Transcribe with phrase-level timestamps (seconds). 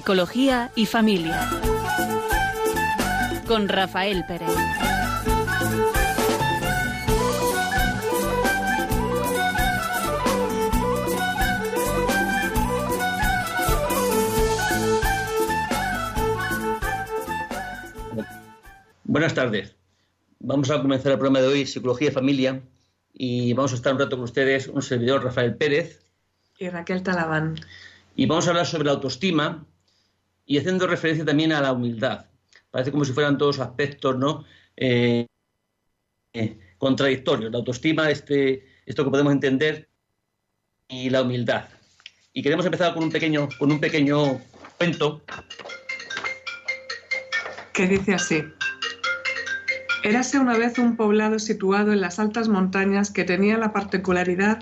[0.00, 1.46] Psicología y Familia.
[3.46, 4.48] Con Rafael Pérez.
[19.04, 19.76] Buenas tardes.
[20.38, 22.62] Vamos a comenzar el programa de hoy, Psicología y Familia,
[23.12, 26.06] y vamos a estar un rato con ustedes, un servidor, Rafael Pérez.
[26.58, 27.56] Y Raquel Talabán.
[28.16, 29.66] Y vamos a hablar sobre la autoestima
[30.50, 32.26] y haciendo referencia también a la humildad.
[32.72, 34.44] Parece como si fueran todos aspectos ¿no?
[34.76, 35.24] Eh,
[36.76, 37.52] contradictorios.
[37.52, 39.88] La autoestima, este, esto que podemos entender,
[40.88, 41.68] y la humildad.
[42.32, 44.40] Y queremos empezar con un pequeño, con un pequeño
[44.76, 45.22] cuento.
[47.72, 48.42] Que dice así.
[50.02, 54.58] Érase una vez un poblado situado en las altas montañas que tenía la particularidad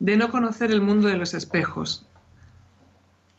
[0.00, 2.06] de no conocer el mundo de los espejos.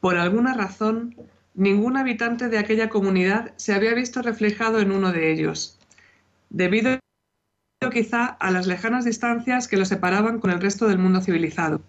[0.02, 1.16] Por alguna razón,
[1.56, 5.80] ningún habitante de aquella comunidad se había visto reflejado en uno de ellos,
[6.50, 7.00] debido
[7.92, 11.82] quizá a las lejanas distancias que lo separaban con el resto del mundo civilizado.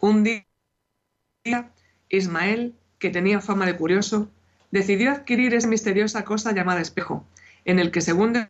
[0.00, 1.70] Un día,
[2.08, 4.30] Ismael, que tenía fama de curioso,
[4.70, 7.26] decidió adquirir esa misteriosa cosa llamada espejo,
[7.64, 8.48] en el que, según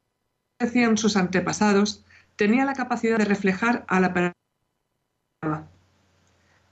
[0.59, 2.05] decían sus antepasados,
[2.37, 5.67] tenía la capacidad de reflejar a la persona.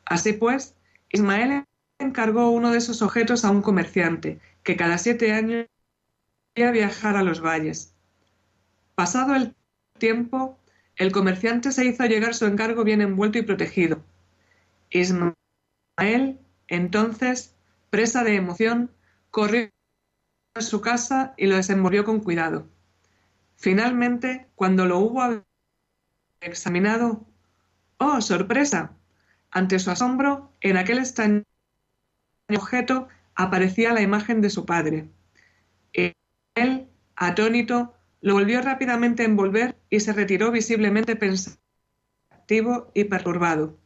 [0.05, 0.74] Así pues,
[1.11, 1.64] Ismael
[2.00, 5.66] encargó uno de esos objetos a un comerciante, que cada siete años
[6.56, 7.94] a viajar a los valles.
[8.94, 9.54] Pasado el
[9.98, 10.58] tiempo,
[10.96, 14.02] el comerciante se hizo llegar su encargo bien envuelto y protegido.
[14.90, 17.54] Ismael, entonces,
[17.88, 18.90] presa de emoción,
[19.30, 19.70] corrió
[20.55, 22.66] a su casa y lo desenvolvió con cuidado.
[23.56, 25.42] Finalmente, cuando lo hubo
[26.40, 27.24] examinado,
[27.98, 28.92] ¡oh, sorpresa!
[29.50, 31.42] Ante su asombro, en aquel extraño
[32.56, 35.08] objeto aparecía la imagen de su padre.
[36.55, 43.80] Él, atónito, lo volvió rápidamente a envolver y se retiró visiblemente pensativo y perturbado.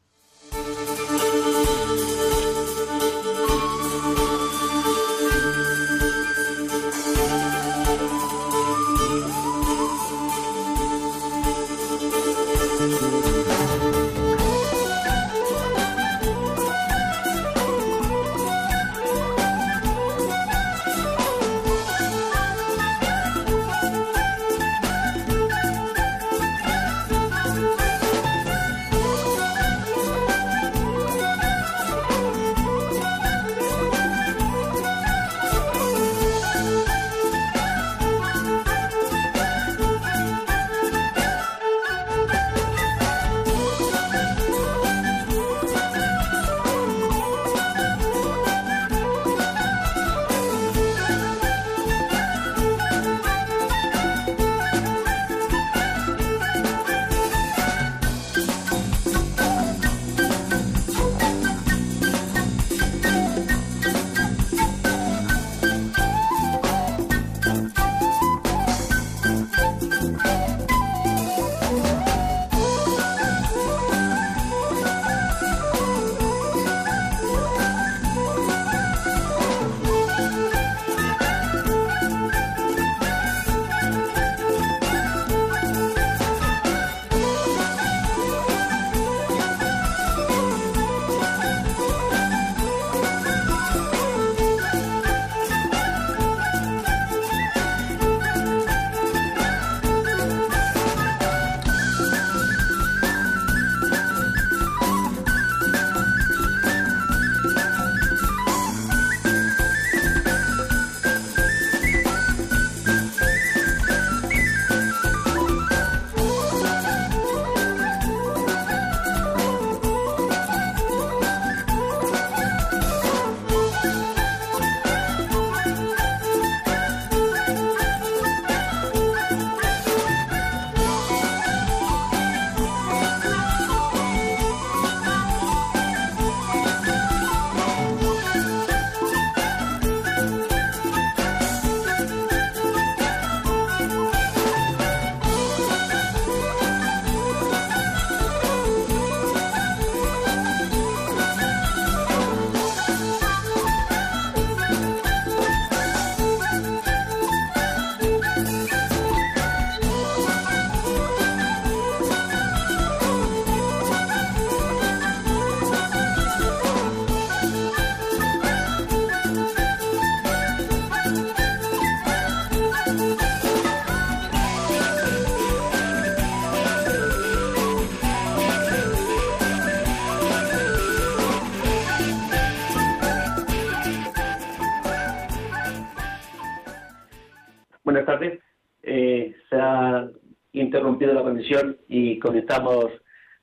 [191.88, 192.86] Y conectamos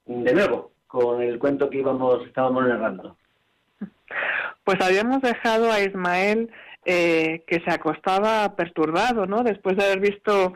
[0.06, 3.18] de nuevo con el cuento que íbamos, estábamos narrando.
[4.64, 6.52] Pues habíamos dejado a Ismael
[6.86, 9.44] eh, que se acostaba perturbado, ¿no?
[9.44, 10.54] Después de haber visto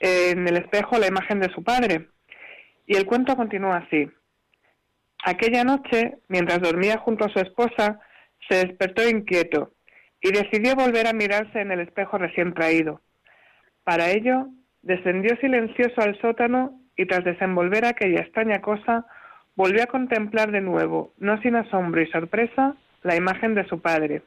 [0.00, 2.08] en el espejo la imagen de su padre.
[2.86, 4.10] Y el cuento continúa así.
[5.24, 8.00] Aquella noche, mientras dormía junto a su esposa,
[8.48, 9.72] se despertó inquieto
[10.20, 13.00] y decidió volver a mirarse en el espejo recién traído.
[13.84, 14.48] Para ello,
[14.84, 19.06] descendió silencioso al sótano y tras desenvolver aquella extraña cosa,
[19.56, 24.22] volvió a contemplar de nuevo, no sin asombro y sorpresa, la imagen de su padre.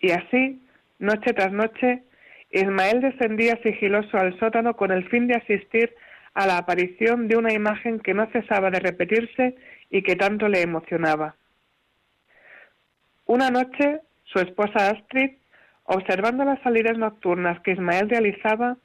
[0.00, 0.62] Y así,
[0.98, 2.02] noche tras noche,
[2.50, 5.94] Ismael descendía sigiloso al sótano con el fin de asistir
[6.34, 9.56] a la aparición de una imagen que no cesaba de repetirse
[9.90, 11.34] y que tanto le emocionaba.
[13.24, 15.32] Una noche, su esposa Astrid,
[15.84, 18.76] observando las salidas nocturnas que Ismael realizaba,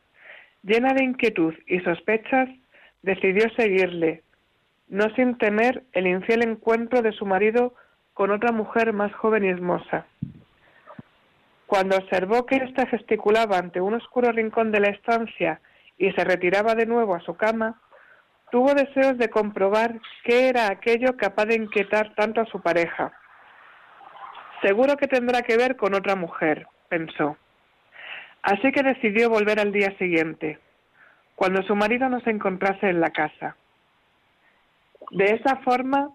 [0.63, 2.49] llena de inquietud y sospechas,
[3.01, 4.23] decidió seguirle,
[4.87, 7.73] no sin temer el infiel encuentro de su marido
[8.13, 10.05] con otra mujer más joven y hermosa.
[11.65, 15.61] Cuando observó que éste gesticulaba ante un oscuro rincón de la estancia
[15.97, 17.79] y se retiraba de nuevo a su cama,
[18.51, 23.13] tuvo deseos de comprobar qué era aquello capaz de inquietar tanto a su pareja.
[24.61, 27.37] Seguro que tendrá que ver con otra mujer, pensó.
[28.43, 30.59] Así que decidió volver al día siguiente,
[31.35, 33.55] cuando su marido no se encontrase en la casa.
[35.11, 36.09] De esa forma,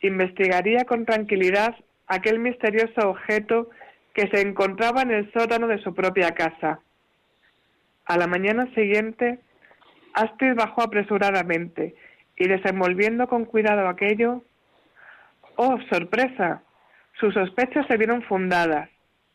[0.00, 1.74] investigaría con tranquilidad
[2.06, 3.70] aquel misterioso objeto
[4.14, 6.80] que se encontraba en el sótano de su propia casa.
[8.06, 9.38] A la mañana siguiente,
[10.14, 11.94] Astrid bajó apresuradamente
[12.36, 14.42] y desenvolviendo con cuidado aquello,
[15.56, 16.62] ¡oh, sorpresa!
[17.18, 18.88] Sus sospechas se vieron fundadas,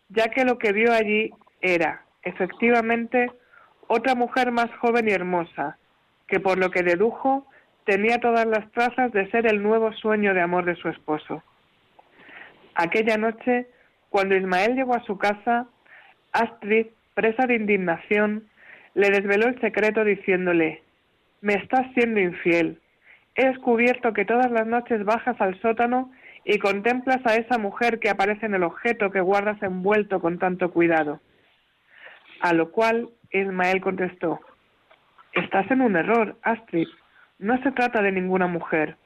[0.10, 1.32] ya que lo que vio allí
[1.62, 3.32] era, efectivamente,
[3.88, 5.78] otra mujer más joven y hermosa,
[6.28, 7.48] que por lo que dedujo
[7.86, 11.44] tenía todas las trazas de ser el nuevo sueño de amor de su esposo.
[12.74, 13.68] Aquella noche,
[14.10, 15.68] cuando Ismael llegó a su casa,
[16.34, 18.50] Astrid, presa de indignación,
[18.96, 20.82] le desveló el secreto diciéndole,
[21.42, 22.82] me estás siendo infiel.
[23.36, 26.12] He descubierto que todas las noches bajas al sótano
[26.44, 30.72] y contemplas a esa mujer que aparece en el objeto que guardas envuelto con tanto
[30.72, 31.20] cuidado.
[32.46, 34.40] A lo cual Ismael contestó,
[35.34, 36.88] Estás en un error, Astrid.
[37.40, 38.98] No se trata de ninguna mujer.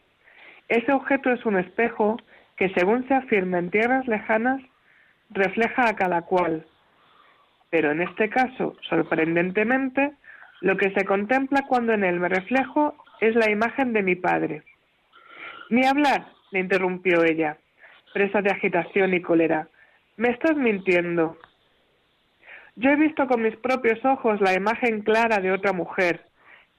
[0.68, 2.18] Ese objeto es un espejo
[2.58, 4.62] que, según se afirma en tierras lejanas,
[5.30, 6.66] refleja a cada cual.
[7.70, 10.12] Pero en este caso, sorprendentemente,
[10.60, 14.64] lo que se contempla cuando en él me reflejo es la imagen de mi padre.
[15.70, 17.56] Ni hablar, le interrumpió ella,
[18.14, 19.70] presa de agitación y cólera.
[20.18, 21.38] Me estás mintiendo.
[22.80, 26.22] Yo he visto con mis propios ojos la imagen clara de otra mujer,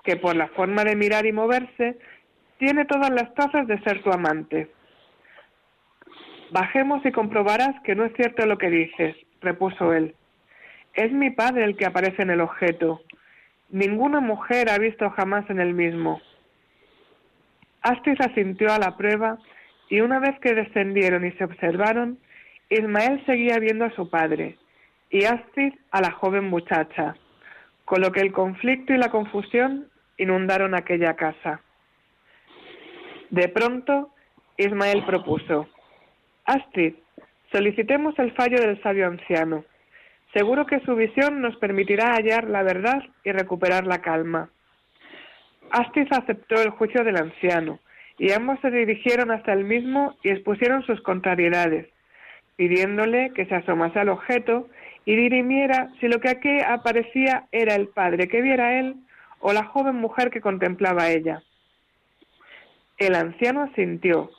[0.02, 1.99] que por la forma de mirar y moverse,
[2.57, 4.71] tiene todas las trazas de ser tu amante.
[6.52, 10.14] Bajemos y comprobarás que no es cierto lo que dices, repuso él.
[10.95, 13.02] Es mi padre el que aparece en el objeto.
[13.69, 16.23] Ninguna mujer ha visto jamás en el mismo.
[17.83, 19.37] Astrid asintió a la prueba
[19.90, 22.19] y una vez que descendieron y se observaron,
[22.71, 24.57] Ismael seguía viendo a su padre
[25.11, 27.17] y a la joven muchacha,
[27.85, 31.61] con lo que el conflicto y la confusión inundaron aquella casa.
[33.31, 34.11] De pronto,
[34.57, 35.69] Ismael propuso,
[36.45, 36.95] Astrid,
[37.52, 39.64] solicitemos el fallo del sabio anciano.
[40.33, 44.50] Seguro que su visión nos permitirá hallar la verdad y recuperar la calma.
[45.71, 47.81] Astrid aceptó el juicio del anciano,
[48.19, 51.88] y ambos se dirigieron hasta el mismo y expusieron sus contrariedades,
[52.57, 54.69] pidiéndole que se asomase al objeto
[55.04, 58.97] y dirimiera si lo que aquí aparecía era el padre que viera él
[59.40, 61.42] o la joven mujer que contemplaba a ella.
[62.99, 64.30] El anciano asintió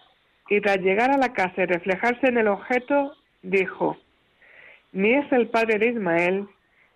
[0.49, 3.97] y tras llegar a la casa y reflejarse en el objeto, dijo,
[4.91, 6.47] ni es el padre de Ismael,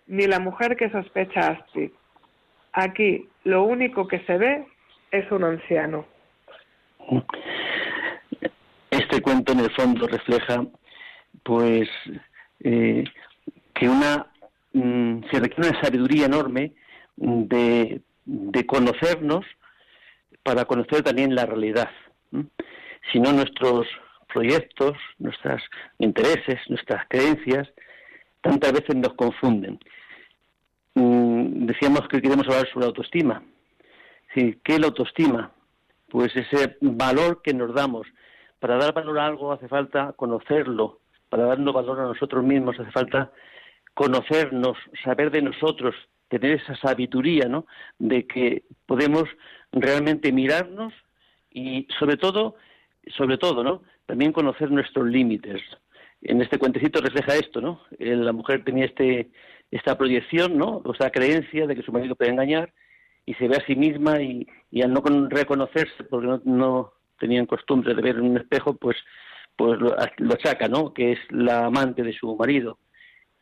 [0.06, 1.90] ni la mujer que sospecha Astrid.
[2.72, 4.66] Aquí lo único que se ve
[5.10, 6.06] es un anciano.
[8.90, 10.64] Este cuento en el fondo refleja,
[11.42, 11.88] pues,
[12.60, 13.04] eh,
[13.78, 14.26] que una
[14.72, 16.72] mm, se requiere una sabiduría enorme
[17.16, 18.02] de,
[18.66, 19.44] conocernos
[20.42, 21.90] para conocer también la realidad.
[23.12, 23.86] Si no, nuestros
[24.32, 25.62] proyectos, nuestros
[25.98, 27.68] intereses, nuestras creencias,
[28.40, 29.78] tantas veces nos confunden.
[30.94, 33.42] Mm, decíamos que queremos hablar sobre la autoestima.
[34.34, 35.50] ¿Qué es la autoestima?
[36.10, 38.06] Pues ese valor que nos damos.
[38.58, 41.00] Para dar valor a algo hace falta conocerlo.
[41.28, 43.32] Para darnos valor a nosotros mismos hace falta
[43.96, 45.94] conocernos, saber de nosotros,
[46.28, 47.66] tener esa sabiduría, ¿no?
[47.98, 49.24] De que podemos
[49.72, 50.92] realmente mirarnos
[51.50, 52.56] y sobre todo,
[53.16, 53.82] sobre todo, ¿no?
[54.04, 55.62] También conocer nuestros límites.
[56.20, 57.80] En este cuentecito refleja esto, ¿no?
[57.98, 59.30] Eh, la mujer tenía este
[59.70, 60.82] esta proyección, ¿no?
[60.84, 62.74] O sea, creencia de que su marido puede engañar
[63.24, 64.46] y se ve a sí misma y,
[64.82, 68.96] al no reconocerse, porque no, tenían costumbre de ver en un espejo, pues
[69.56, 70.36] pues lo, lo
[70.68, 70.92] ¿no?
[70.92, 72.78] Que es la amante de su marido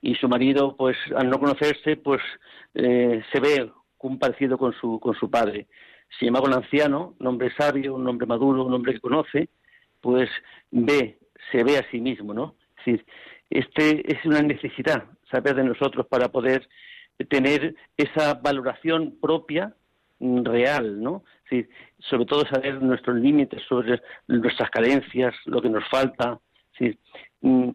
[0.05, 2.21] y su marido, pues al no conocerse, pues
[2.75, 5.67] eh, se ve un parecido con su, con su padre.
[6.19, 9.49] Sin embargo, el anciano, un hombre sabio, un hombre maduro, un hombre que conoce,
[10.03, 10.29] pues
[10.71, 11.19] ve,
[11.51, 12.55] se ve a sí mismo, ¿no?
[12.85, 13.01] Es
[13.49, 16.69] este es una necesidad, saber de nosotros para poder
[17.31, 19.75] tener esa valoración propia
[20.19, 21.25] mm, real, ¿no?
[21.51, 21.67] Es
[22.11, 26.39] sobre todo saber nuestros límites, sobre nuestras carencias, lo que nos falta.
[26.79, 26.95] Es
[27.41, 27.71] mm,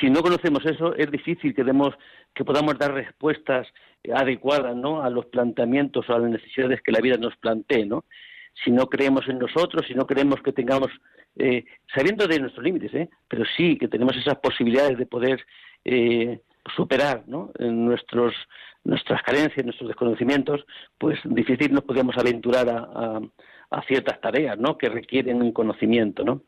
[0.00, 1.94] si no conocemos eso, es difícil que, demos,
[2.34, 3.66] que podamos dar respuestas
[4.14, 5.02] adecuadas ¿no?
[5.02, 7.84] a los planteamientos o a las necesidades que la vida nos plantee.
[7.84, 8.04] ¿no?
[8.64, 10.90] Si no creemos en nosotros, si no creemos que tengamos,
[11.36, 11.64] eh,
[11.94, 13.08] sabiendo de nuestros límites, ¿eh?
[13.28, 15.44] pero sí que tenemos esas posibilidades de poder
[15.84, 16.40] eh,
[16.74, 17.50] superar ¿no?
[17.58, 18.34] nuestros,
[18.84, 20.64] nuestras carencias, nuestros desconocimientos,
[20.98, 23.20] pues difícil nos podemos aventurar a, a,
[23.70, 24.78] a ciertas tareas ¿no?
[24.78, 26.24] que requieren un conocimiento.
[26.24, 26.42] ¿no?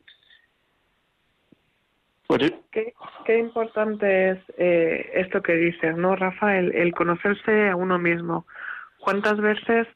[2.27, 6.57] Pues qué, importante es eh, esto que dices, ¿no, Rafa?
[6.57, 8.45] El, conocerse a uno mismo.
[8.99, 9.87] ¿Cuántas veces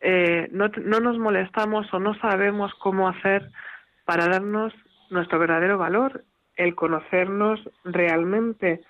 [0.00, 3.50] eh, no, no nos molestamos o no sabemos cómo hacer
[4.04, 4.74] para darnos
[5.10, 6.24] nuestro verdadero valor?
[6.56, 8.80] El conocernos realmente,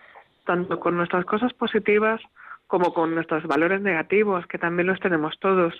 [0.46, 2.22] tanto con nuestras cosas positivas
[2.66, 5.74] como con nuestros valores negativos, que también los tenemos todos.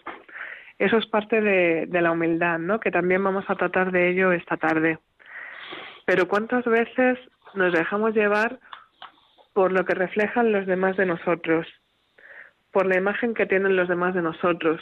[0.79, 2.79] Eso es parte de, de la humildad, ¿no?
[2.79, 4.99] Que también vamos a tratar de ello esta tarde.
[6.07, 7.19] Pero ¿cuántas veces
[7.55, 8.61] nos dejamos llevar
[9.53, 11.67] por lo que reflejan los demás de nosotros,
[12.73, 14.81] por la imagen que tienen los demás de nosotros?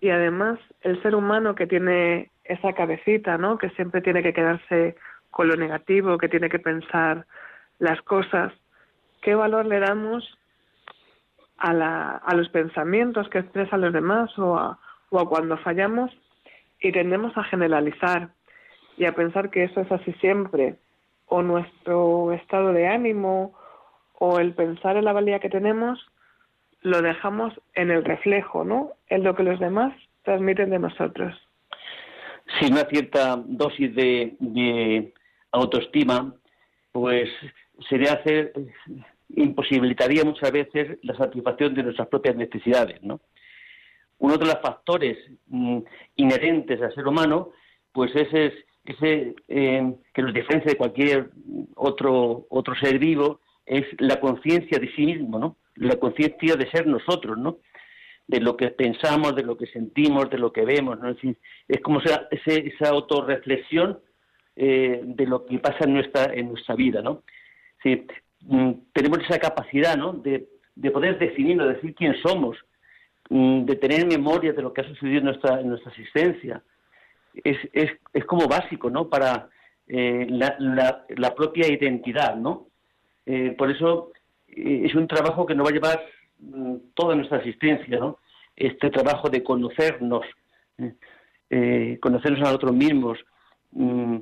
[0.00, 3.56] Y además, el ser humano que tiene esa cabecita, ¿no?
[3.56, 4.96] Que siempre tiene que quedarse
[5.30, 7.26] con lo negativo, que tiene que pensar
[7.78, 8.52] las cosas.
[9.22, 10.38] ¿Qué valor le damos
[11.56, 16.10] a, la, a los pensamientos que expresan los demás o a, o a cuando fallamos
[16.78, 18.28] y tendemos a generalizar?
[18.96, 20.76] Y a pensar que eso es así siempre,
[21.26, 23.54] o nuestro estado de ánimo,
[24.18, 25.98] o el pensar en la valía que tenemos,
[26.82, 28.92] lo dejamos en el reflejo, ¿no?
[29.08, 31.34] En lo que los demás transmiten de nosotros.
[32.58, 35.12] Si una cierta dosis de,
[35.50, 36.34] autoestima,
[36.92, 37.30] pues
[37.88, 38.52] sería hacer,
[39.30, 43.20] imposibilitaría muchas veces la satisfacción de nuestras propias necesidades, ¿no?
[44.18, 45.78] Uno de los factores mm,
[46.16, 47.50] inherentes al ser humano,
[47.92, 51.30] pues ese es ese eh, que nos diferencia de cualquier
[51.74, 55.56] otro otro ser vivo es la conciencia de sí mismo, ¿no?
[55.76, 57.58] La conciencia de ser nosotros, ¿no?
[58.26, 61.08] De lo que pensamos, de lo que sentimos, de lo que vemos, ¿no?
[61.10, 61.18] Es,
[61.66, 63.98] es como esa, esa autorreflexión
[64.56, 67.22] eh, de lo que pasa en nuestra en nuestra vida, ¿no?
[67.82, 68.06] Sí,
[68.42, 70.12] mm, tenemos esa capacidad, ¿no?
[70.12, 72.58] De, de poder definirnos, de decir quién somos,
[73.30, 76.62] mm, de tener memoria de lo que ha sucedido en nuestra en nuestra existencia,
[77.42, 79.08] es, es, es como básico, ¿no?
[79.08, 79.48] Para
[79.86, 80.56] eh, la,
[81.08, 82.68] la, propia identidad, ¿no?
[83.26, 84.12] Eh, por eso
[84.48, 86.06] eh, es un trabajo que nos va a llevar
[86.38, 88.18] mm, toda nuestra existencia, ¿no?
[88.56, 90.24] Este trabajo de conocernos,
[92.00, 93.18] conocernos a nosotros mismos,
[93.72, 94.16] mm,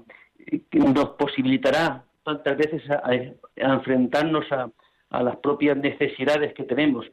[0.72, 3.12] nos posibilitará tantas veces a,
[3.56, 4.70] enfrentarnos a,
[5.10, 7.06] a, las propias necesidades que tenemos.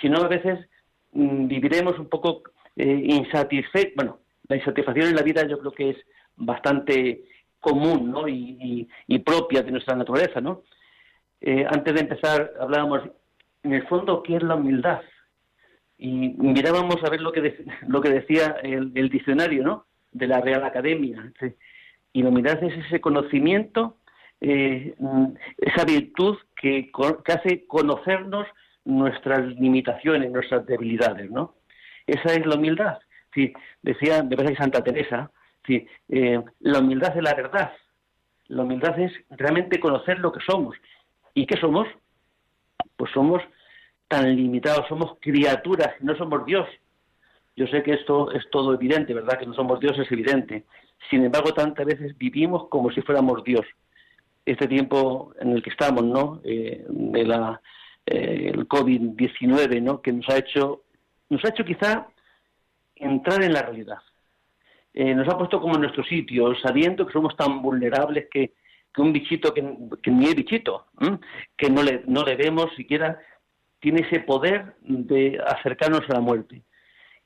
[0.00, 0.66] Si no, a veces
[1.12, 2.42] mm, viviremos un poco
[2.76, 5.96] insatisfechos, bueno, la insatisfacción en la vida yo creo que es
[6.36, 7.24] bastante
[7.60, 8.28] común ¿no?
[8.28, 8.88] y,
[9.24, 10.40] propia de nuestra naturaleza.
[10.40, 10.62] ¿no?
[11.40, 13.02] Eh, antes de empezar hablábamos,
[13.62, 15.02] en el fondo, ¿qué es la humildad?
[15.98, 19.86] Y mirábamos a ver lo que, lo que decía el, diccionario ¿no?
[20.12, 21.32] de la Real Academia.
[22.12, 23.96] Y la humildad es ese conocimiento,
[24.40, 24.94] eh,
[25.58, 26.90] esa virtud que,
[27.24, 28.46] que hace conocernos
[28.84, 31.30] nuestras limitaciones, nuestras debilidades.
[31.30, 31.56] ¿no?
[32.06, 32.98] Esa es la humildad
[33.36, 33.52] Sí,
[33.82, 35.30] decía, me parece que Santa Teresa,
[35.66, 37.70] sí, eh, la humildad es la verdad.
[38.48, 40.74] La humildad es realmente conocer lo que somos.
[41.34, 41.86] ¿Y qué somos?
[42.96, 43.42] Pues somos
[44.08, 46.66] tan limitados, somos criaturas, no somos Dios.
[47.56, 49.38] Yo sé que esto es todo evidente, ¿verdad?
[49.38, 50.64] Que no somos Dios es evidente.
[51.10, 53.66] Sin embargo, tantas veces vivimos como si fuéramos Dios.
[54.46, 56.40] Este tiempo en el que estamos, ¿no?
[56.42, 57.60] Eh, de la
[58.06, 60.00] eh, el COVID-19, ¿no?
[60.00, 60.84] Que nos ha hecho,
[61.28, 62.06] nos ha hecho quizá
[62.96, 63.98] entrar en la realidad.
[64.92, 68.54] Eh, nos ha puesto como en nuestro sitio, sabiendo que somos tan vulnerables que,
[68.98, 70.86] un bichito que, ni es bichito,
[71.54, 73.18] que no le, no le vemos siquiera,
[73.78, 76.62] tiene ese poder de acercarnos a la muerte.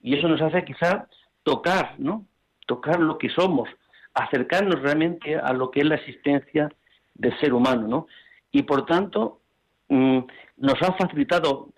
[0.03, 1.07] Y eso nos hace quizá
[1.45, 2.27] tocar, ¿no?
[2.67, 3.69] Tocar lo que somos,
[4.15, 6.69] acercarnos realmente a lo que es la existencia
[7.15, 8.07] del ser humano, ¿no?
[8.51, 9.41] Y por tanto,
[9.89, 10.19] mm,
[10.57, 11.69] nos ha facilitado,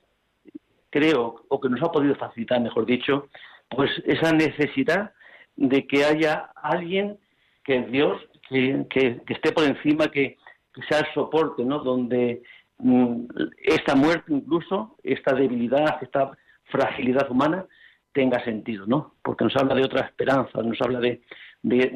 [0.90, 3.28] creo, o que nos ha podido facilitar, mejor dicho,
[3.75, 5.12] pues esa necesidad
[5.57, 7.19] de que haya alguien
[7.64, 10.38] que es Dios, que, esté por encima, que,
[10.88, 11.81] sea el soporte, ¿no?
[11.81, 12.43] Donde
[12.79, 13.26] mm,
[13.62, 16.33] esta muerte incluso, esta debilidad, esta
[16.64, 17.67] fragilidad humana
[18.12, 19.14] tenga sentido, ¿no?
[19.23, 21.21] Porque nos habla de otra esperanza, nos habla de,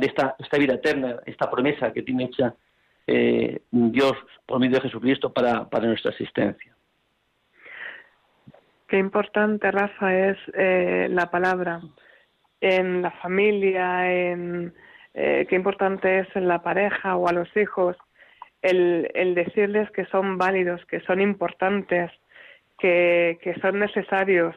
[0.02, 2.54] esta, esta, vida eterna, esta promesa que tiene hecha
[3.06, 4.12] eh, Dios
[4.44, 6.75] por medio de Jesucristo para, para nuestra existencia.
[8.88, 11.80] Qué importante, Rafa, es eh, la palabra
[12.60, 14.74] en la familia, en
[15.14, 17.96] eh, qué importante es en la pareja o a los hijos
[18.62, 22.10] el, el decirles que son válidos, que son importantes,
[22.78, 24.54] que, que son necesarios.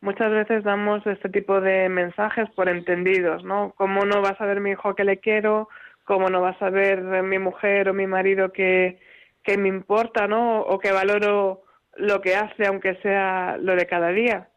[0.00, 3.74] Muchas veces damos este tipo de mensajes por entendidos, ¿no?
[3.76, 5.68] ¿Cómo no va a saber mi hijo que le quiero?
[6.04, 8.98] ¿Cómo no va a saber mi mujer o mi marido que,
[9.42, 10.60] que me importa, ¿no?
[10.60, 11.62] O que valoro
[11.96, 14.48] lo que hace, aunque sea lo de cada día,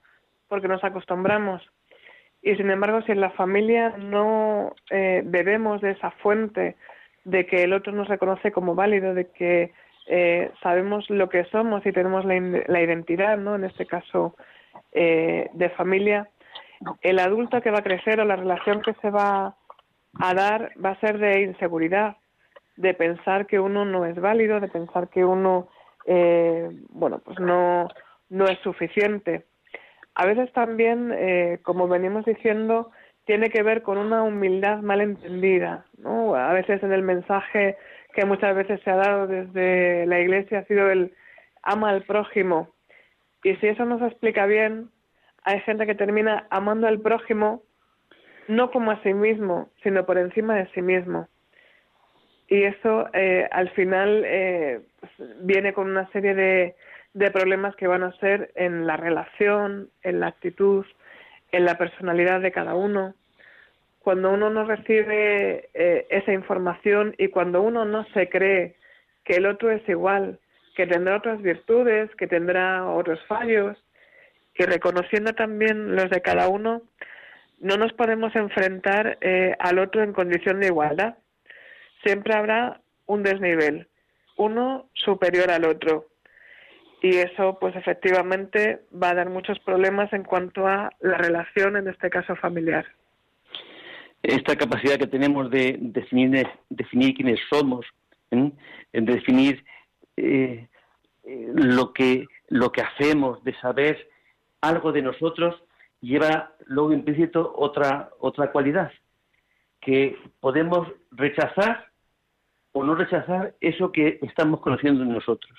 [0.47, 1.61] porque nos acostumbramos.
[2.41, 6.75] Y sin embargo, si en la familia no eh, bebemos de esa fuente
[7.24, 9.72] de que el otro nos reconoce como válido, de que
[10.07, 12.35] eh, sabemos lo que somos y tenemos la,
[12.67, 13.55] la identidad, ¿no?
[13.55, 14.35] En este caso
[14.91, 16.29] eh, de familia,
[17.01, 19.55] el adulto que va a crecer o la relación que se va
[20.19, 22.17] a dar va a ser de inseguridad,
[22.75, 25.69] de pensar que uno no es válido, de pensar que uno,
[26.05, 27.87] eh, bueno, pues no,
[28.29, 29.46] no es suficiente.
[30.16, 32.92] A veces también, eh, como venimos diciendo,
[33.25, 36.35] tiene que ver con una humildad mal entendida, ¿no?
[36.35, 37.77] A veces en el mensaje
[38.13, 41.13] que muchas veces se ha dado desde la Iglesia ha sido el
[41.63, 42.70] ama al prójimo.
[43.44, 44.89] Y si eso no se explica bien,
[45.44, 47.63] hay gente que termina amando al prójimo
[48.48, 51.27] no como a sí mismo, sino por encima de sí mismo.
[52.48, 56.75] Y eso eh, al final eh, pues, viene con una serie de,
[57.14, 60.86] de problemas que van a ser en la relación, en la actitud,
[61.51, 63.16] en la personalidad de cada uno.
[64.00, 68.75] Cuando uno no recibe eh, esa información y cuando uno no se cree
[69.24, 70.40] que el otro es igual,
[70.75, 73.77] que tendrá otras virtudes, que tendrá otros fallos,
[74.56, 76.82] y reconociendo también los de cada uno,
[77.60, 81.16] no nos podemos enfrentar eh, al otro en condición de igualdad.
[82.03, 83.87] Siempre habrá un desnivel,
[84.37, 86.07] uno superior al otro
[87.01, 91.89] y eso pues efectivamente va a dar muchos problemas en cuanto a la relación, en
[91.89, 92.85] este caso familiar.
[94.22, 97.85] Esta capacidad que tenemos de definir, definir quiénes somos,
[98.31, 98.55] en
[99.05, 99.63] definir
[100.16, 100.68] eh,
[101.25, 104.09] eh, lo, que, lo que hacemos, de saber
[104.61, 105.61] algo de nosotros,
[106.01, 108.92] lleva luego implícito otra, otra cualidad,
[109.81, 111.89] que podemos rechazar
[112.74, 115.57] o no rechazar eso que estamos conociendo en nosotros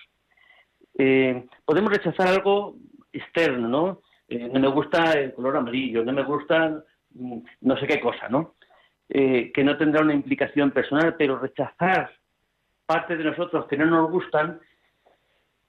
[0.97, 2.77] eh, podemos rechazar algo
[3.13, 4.03] externo, ¿no?
[4.29, 6.83] Eh, no me gusta el color amarillo, no me gusta
[7.15, 8.55] mm, no sé qué cosa, ¿no?
[9.09, 12.13] Eh, que no tendrá una implicación personal, pero rechazar
[12.87, 14.61] partes de nosotros que no nos gustan,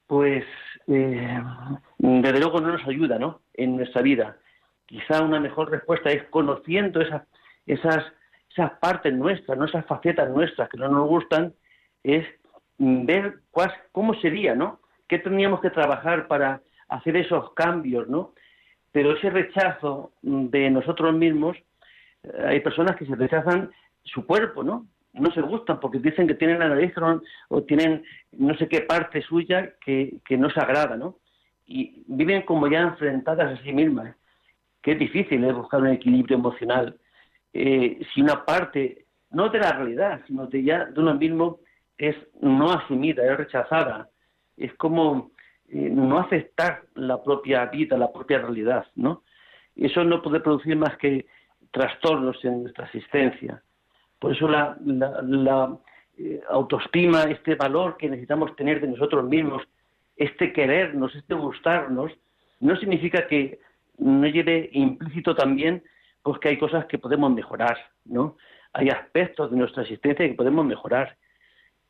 [0.06, 0.44] pues
[0.86, 3.40] desde luego no nos ayuda, ¿no?
[3.54, 4.36] En nuestra vida.
[4.86, 8.12] Quizá una mejor respuesta es conociendo esas,
[8.56, 11.52] esas partes nuestras, esas facetas nuestras que no nos gustan,
[12.02, 12.26] es
[12.78, 14.80] ver cuál, cómo sería, ¿no?
[15.08, 18.34] qué teníamos que trabajar para hacer esos cambios, ¿no?
[18.92, 21.56] Pero ese rechazo de nosotros mismos,
[22.22, 23.70] eh, hay personas que se rechazan
[24.04, 24.86] su cuerpo, ¿no?
[25.12, 26.92] No se gustan porque dicen que tienen la nariz
[27.48, 31.18] o tienen no sé qué parte suya que, que no se agrada, ¿no?
[31.66, 34.14] Y viven como ya enfrentadas a sí mismas.
[34.82, 36.96] Qué difícil es buscar un equilibrio emocional.
[37.58, 41.60] Eh, si una parte, no de la realidad, sino de ya de uno mismo,
[41.96, 44.10] es no asumida, es rechazada,
[44.58, 45.30] es como
[45.70, 49.22] eh, no aceptar la propia vida, la propia realidad, ¿no?
[49.74, 51.24] Eso no puede producir más que
[51.70, 53.62] trastornos en nuestra existencia.
[54.18, 55.78] Por eso la, la,
[56.18, 59.62] eh, autoestima, este valor que necesitamos tener de nosotros mismos,
[60.14, 62.12] este querernos, este gustarnos,
[62.60, 63.60] no significa que
[63.96, 65.82] no lleve implícito también
[66.26, 68.36] pues que hay cosas que podemos mejorar, ¿no?
[68.72, 71.16] Hay aspectos de nuestra existencia que podemos mejorar.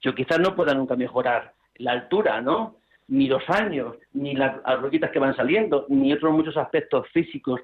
[0.03, 2.77] Yo quizás no pueda nunca mejorar la altura, ¿no?
[3.09, 7.63] Ni los años, ni las arruguitas que van saliendo, ni otros muchos aspectos físicos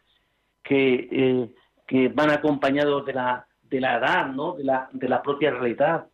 [0.63, 1.55] que, eh,
[1.87, 4.55] que van acompañados de la, de la edad, ¿no?
[4.55, 6.07] De la, de la propia realidad.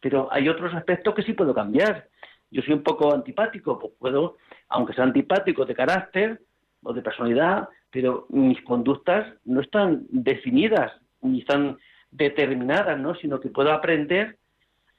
[0.00, 2.08] pero hay otros aspectos que sí puedo cambiar.
[2.50, 4.38] Yo soy un poco antipático, pues puedo,
[4.70, 6.40] aunque sea antipático de carácter
[6.82, 11.78] o de personalidad, pero mis conductas no están definidas ni están
[12.10, 13.14] determinadas, ¿no?
[13.14, 14.38] Sino que puedo aprender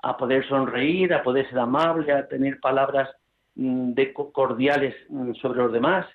[0.04, 3.10] a poder sonreír, a poder ser amable, a tener palabras
[3.56, 6.06] mm, de cordiales mm, sobre los demás.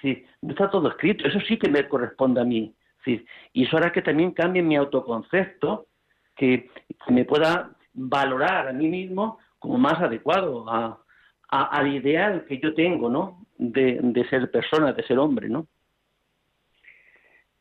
[0.00, 2.74] Sí, no está todo escrito, eso sí que me corresponde a mí.
[3.04, 5.86] Sí, y eso hará que también cambie mi autoconcepto,
[6.36, 6.70] que,
[7.08, 11.00] me pueda valorar a mí mismo como más adecuado a,
[11.48, 13.46] al ideal que yo tengo, ¿no?
[13.58, 15.66] De, de ser persona, de ser hombre, ¿no?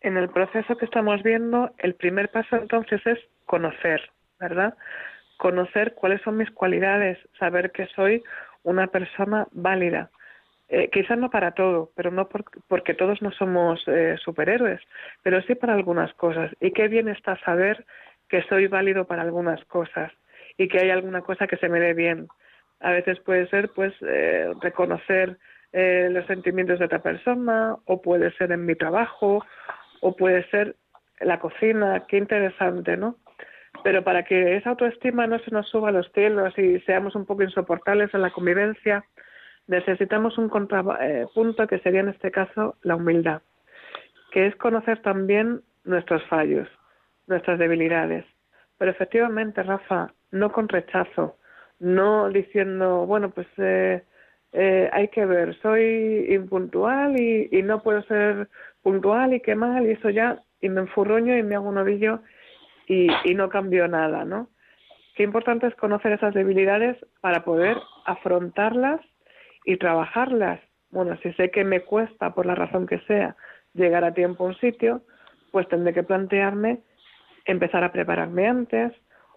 [0.01, 4.01] En el proceso que estamos viendo, el primer paso entonces es conocer,
[4.39, 4.75] ¿verdad?
[5.37, 8.23] Conocer cuáles son mis cualidades, saber que soy
[8.63, 10.09] una persona válida,
[10.71, 12.29] eh, quizás no para todo, pero no
[12.67, 14.79] porque todos no somos eh, superhéroes,
[15.23, 16.51] pero sí para algunas cosas.
[16.61, 17.85] Y qué bien está saber
[18.29, 20.11] que soy válido para algunas cosas
[20.57, 22.27] y que hay alguna cosa que se me dé bien.
[22.81, 25.37] A veces puede ser, pues, eh, reconocer
[25.71, 29.45] los sentimientos de otra persona, o puede ser en mi trabajo,
[30.01, 30.75] o puede ser
[31.19, 32.05] la cocina.
[32.07, 33.15] Qué interesante, ¿no?
[33.83, 37.25] Pero para que esa autoestima no se nos suba a los cielos y seamos un
[37.25, 39.05] poco insoportables en la convivencia,
[39.67, 43.41] necesitamos un contrapunto que sería en este caso la humildad,
[44.31, 46.67] que es conocer también nuestros fallos,
[47.27, 48.25] nuestras debilidades.
[48.77, 51.37] Pero efectivamente, Rafa, no con rechazo,
[51.79, 54.03] no diciendo, bueno, pues eh,
[54.51, 58.49] eh, hay que ver, soy impuntual y, y, no puedo ser
[58.81, 62.21] puntual y qué mal, y eso ya, y me enfurroño y me hago un ovillo
[62.87, 64.49] y, y no cambio nada, ¿no?
[65.15, 69.01] Qué importante es conocer esas debilidades para poder afrontarlas
[69.65, 70.61] y trabajarlas.
[70.91, 73.35] Bueno, si sé que me cuesta, por la razón que sea,
[73.73, 75.03] llegar a tiempo a un sitio,
[75.51, 76.81] pues tendré que plantearme
[77.45, 78.93] empezar a prepararme antes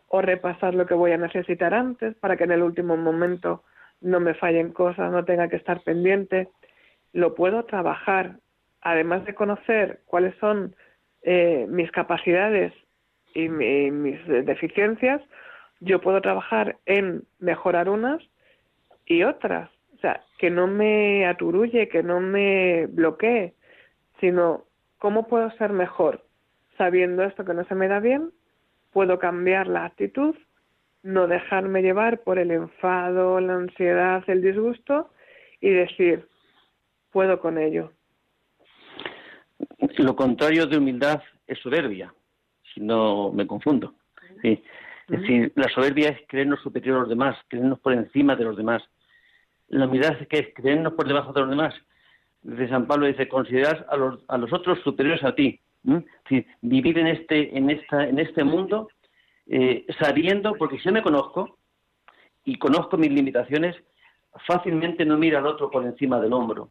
[0.08, 3.64] o repasar lo que voy a necesitar antes para que en el último momento
[4.00, 6.48] no me fallen cosas, no tenga que estar pendiente.
[7.12, 8.36] Lo puedo trabajar,
[8.82, 10.76] además de conocer cuáles son
[11.22, 12.72] eh, mis capacidades
[13.34, 15.22] y mis deficiencias,
[15.80, 18.20] yo puedo trabajar en mejorar unas
[19.06, 19.70] y otras
[20.02, 23.54] sea, que no me aturulle, que no me bloquee,
[24.20, 24.64] sino
[24.98, 26.22] cómo puedo ser mejor
[26.76, 28.30] sabiendo esto que no se me da bien,
[28.92, 30.34] puedo cambiar la actitud,
[31.02, 35.10] no dejarme llevar por el enfado, la ansiedad, el disgusto
[35.60, 36.26] y decir,
[37.10, 37.92] puedo con ello.
[39.98, 42.14] Lo contrario de humildad es soberbia,
[42.72, 43.94] si no me confundo.
[44.42, 44.60] Es
[45.08, 48.82] decir, la soberbia es creernos superior a los demás, creernos por encima de los demás
[49.72, 51.74] la humildad que es creernos por debajo de los demás.
[52.42, 55.60] De San Pablo dice, considerar a los, a los otros superiores a ti.
[56.60, 58.88] vivir en este, en, esta, en este mundo
[59.46, 61.58] eh, sabiendo, porque si yo me conozco
[62.44, 63.74] y conozco mis limitaciones,
[64.46, 66.70] fácilmente no mira al otro por encima del hombro.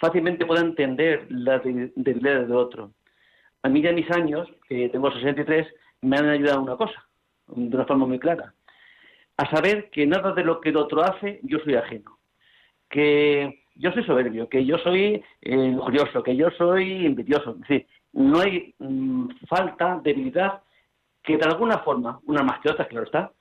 [0.00, 2.92] Fácilmente puedo entender las debilidades del otro.
[3.62, 5.66] A mí ya mis años, que tengo 63,
[6.00, 7.06] me han ayudado una cosa,
[7.46, 8.54] de una forma muy clara.
[9.36, 12.20] A saber que nada de lo que el otro hace, yo soy ajeno
[12.90, 15.78] que yo soy soberbio, que yo soy eh,
[16.24, 17.56] que yo soy envidioso.
[17.66, 20.62] Sí, no hay mm, falta, debilidad
[21.22, 23.32] que de alguna forma, una más que otra, claro está,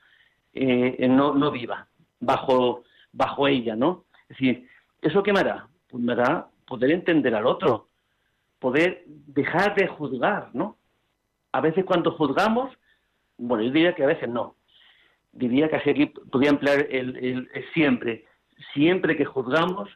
[0.54, 1.88] eh, no, no viva
[2.19, 4.06] bajo, bajo ella, ¿no?
[4.30, 4.69] Es decir,
[5.02, 5.67] ¿eso qué me hará?
[5.89, 7.89] Pues me hará poder entender al otro,
[8.60, 10.78] poder dejar de juzgar, ¿no?
[11.52, 12.71] A veces cuando juzgamos,
[13.38, 14.56] bueno, yo diría que a veces no.
[15.32, 18.25] Diría que aquí podría emplear el, el siempre
[18.73, 19.89] siempre que juzgamos,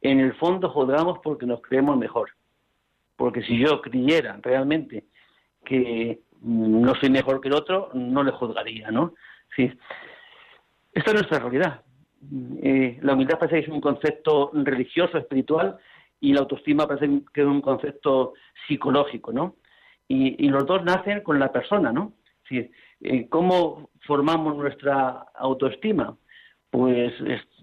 [0.00, 2.30] en el fondo juzgamos porque nos creemos mejor.
[3.16, 5.04] Porque si yo creyera realmente
[5.64, 9.14] que no soy mejor que el otro, no le juzgaría, ¿no?
[9.54, 9.70] Sí.
[10.92, 11.82] Esta es nuestra realidad.
[12.62, 15.78] Eh, la humildad parece que es un concepto religioso, espiritual,
[16.20, 18.34] y la autoestima parece que es un concepto
[18.66, 19.56] psicológico, ¿no?
[20.08, 22.14] Y, los dos nacen con la persona, ¿no?
[22.50, 26.16] Eh, ¿Cómo formamos nuestra autoestima?
[26.70, 27.12] pues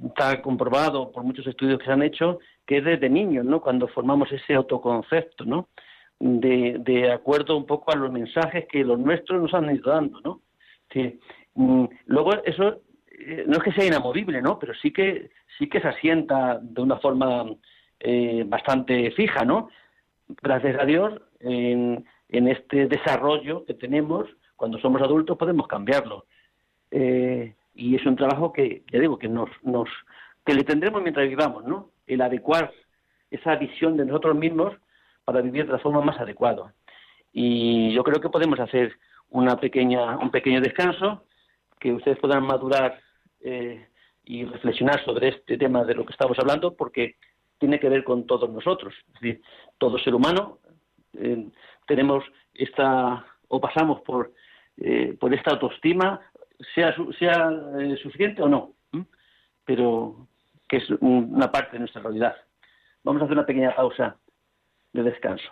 [0.05, 3.61] está comprobado por muchos estudios que se han hecho que es desde niños, ¿no?
[3.61, 5.69] Cuando formamos ese autoconcepto, ¿no?
[6.19, 10.19] De, de acuerdo un poco a los mensajes que los nuestros nos han ido dando,
[10.21, 10.41] ¿no?
[10.91, 11.19] Sí.
[11.55, 12.81] Mm, luego eso
[13.45, 14.59] no es que sea inamovible, ¿no?
[14.59, 17.45] Pero sí que sí que se asienta de una forma
[17.99, 19.69] eh, bastante fija, ¿no?
[20.41, 26.25] Gracias a Dios en, en este desarrollo que tenemos cuando somos adultos podemos cambiarlo.
[26.91, 29.89] Eh, y es un trabajo que, ya digo, que nos, nos
[30.45, 31.89] que le tendremos mientras vivamos, ¿no?
[32.07, 32.71] El adecuar
[33.29, 34.73] esa visión de nosotros mismos
[35.25, 36.73] para vivir de la forma más adecuada.
[37.33, 38.93] Y yo creo que podemos hacer
[39.29, 41.23] una pequeña, un pequeño descanso
[41.79, 42.99] que ustedes puedan madurar
[43.41, 43.87] eh,
[44.23, 47.15] y reflexionar sobre este tema de lo que estamos hablando, porque
[47.57, 48.93] tiene que ver con todos nosotros.
[49.07, 49.41] Es decir,
[49.77, 50.59] todo ser humano
[51.13, 51.47] eh,
[51.87, 52.23] tenemos
[52.53, 54.33] esta, o pasamos por,
[54.77, 56.21] eh, por esta autoestima,
[56.75, 57.51] sea, sea
[58.01, 58.73] suficiente o no,
[59.63, 60.27] pero
[60.67, 62.35] que es una parte de nuestra realidad.
[63.03, 64.17] Vamos a hacer una pequeña pausa
[64.91, 65.49] de descanso.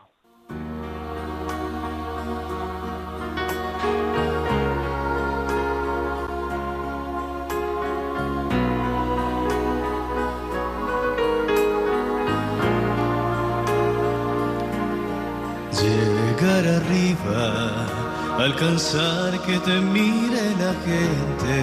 [18.45, 21.57] Alcanzar que te mire la gente,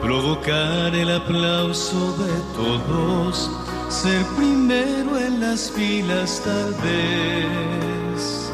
[0.00, 3.50] provocar el aplauso de todos
[3.90, 8.50] ser primero en las filas tal vez,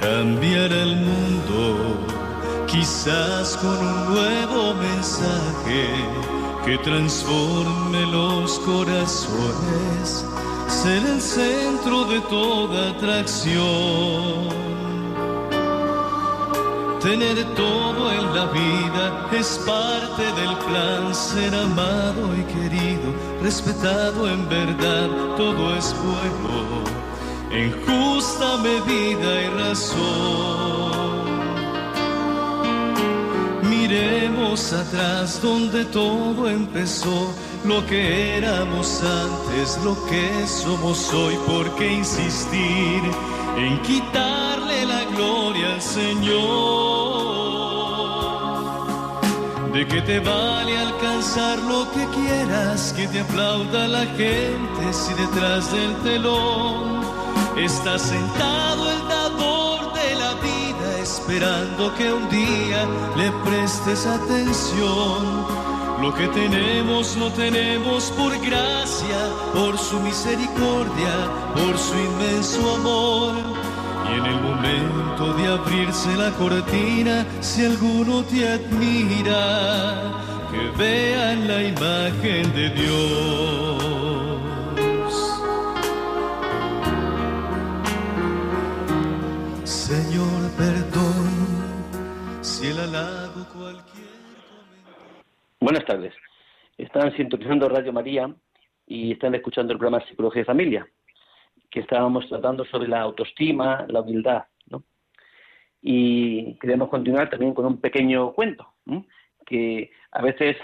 [0.00, 2.06] cambiar el mundo,
[2.68, 5.84] quizás con un nuevo mensaje
[6.64, 10.24] que transforme los corazones,
[10.68, 14.67] ser el centro de toda atracción.
[17.00, 24.48] Tener todo en la vida es parte del plan, ser amado y querido, respetado en
[24.48, 26.82] verdad, todo es bueno,
[27.52, 30.88] en justa medida y razón.
[33.62, 37.32] Miremos atrás donde todo empezó,
[37.64, 43.02] lo que éramos antes, lo que somos hoy, ¿por qué insistir
[43.56, 46.87] en quitarle la gloria al Señor?
[49.78, 52.92] ¿De qué te vale alcanzar lo que quieras?
[52.96, 57.02] Que te aplauda la gente si detrás del telón
[57.56, 65.46] está sentado el dador de la vida esperando que un día le prestes atención.
[66.02, 69.20] Lo que tenemos lo tenemos por gracia,
[69.54, 71.14] por su misericordia,
[71.54, 73.57] por su inmenso amor
[74.10, 80.12] y en el momento de abrirse la cortina, si alguno te admira,
[80.50, 83.98] que vean la imagen de Dios.
[89.64, 91.28] Señor, perdón
[92.40, 94.08] si el halago cualquier
[95.60, 96.14] Buenas tardes.
[96.76, 98.32] Están sintonizando Radio María
[98.86, 100.88] y están escuchando el programa Psicología de Familia
[101.78, 104.46] que estábamos tratando sobre la autoestima, la humildad.
[104.66, 104.82] ¿no?
[105.80, 108.66] Y queremos continuar también con un pequeño cuento
[109.46, 110.56] que a veces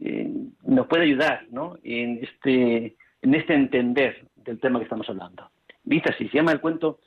[0.00, 1.76] eh, nos puede ayudar ¿no?
[1.82, 5.50] en, este, en este entender del tema que estamos hablando.
[5.82, 6.98] Dice así, se llama el cuento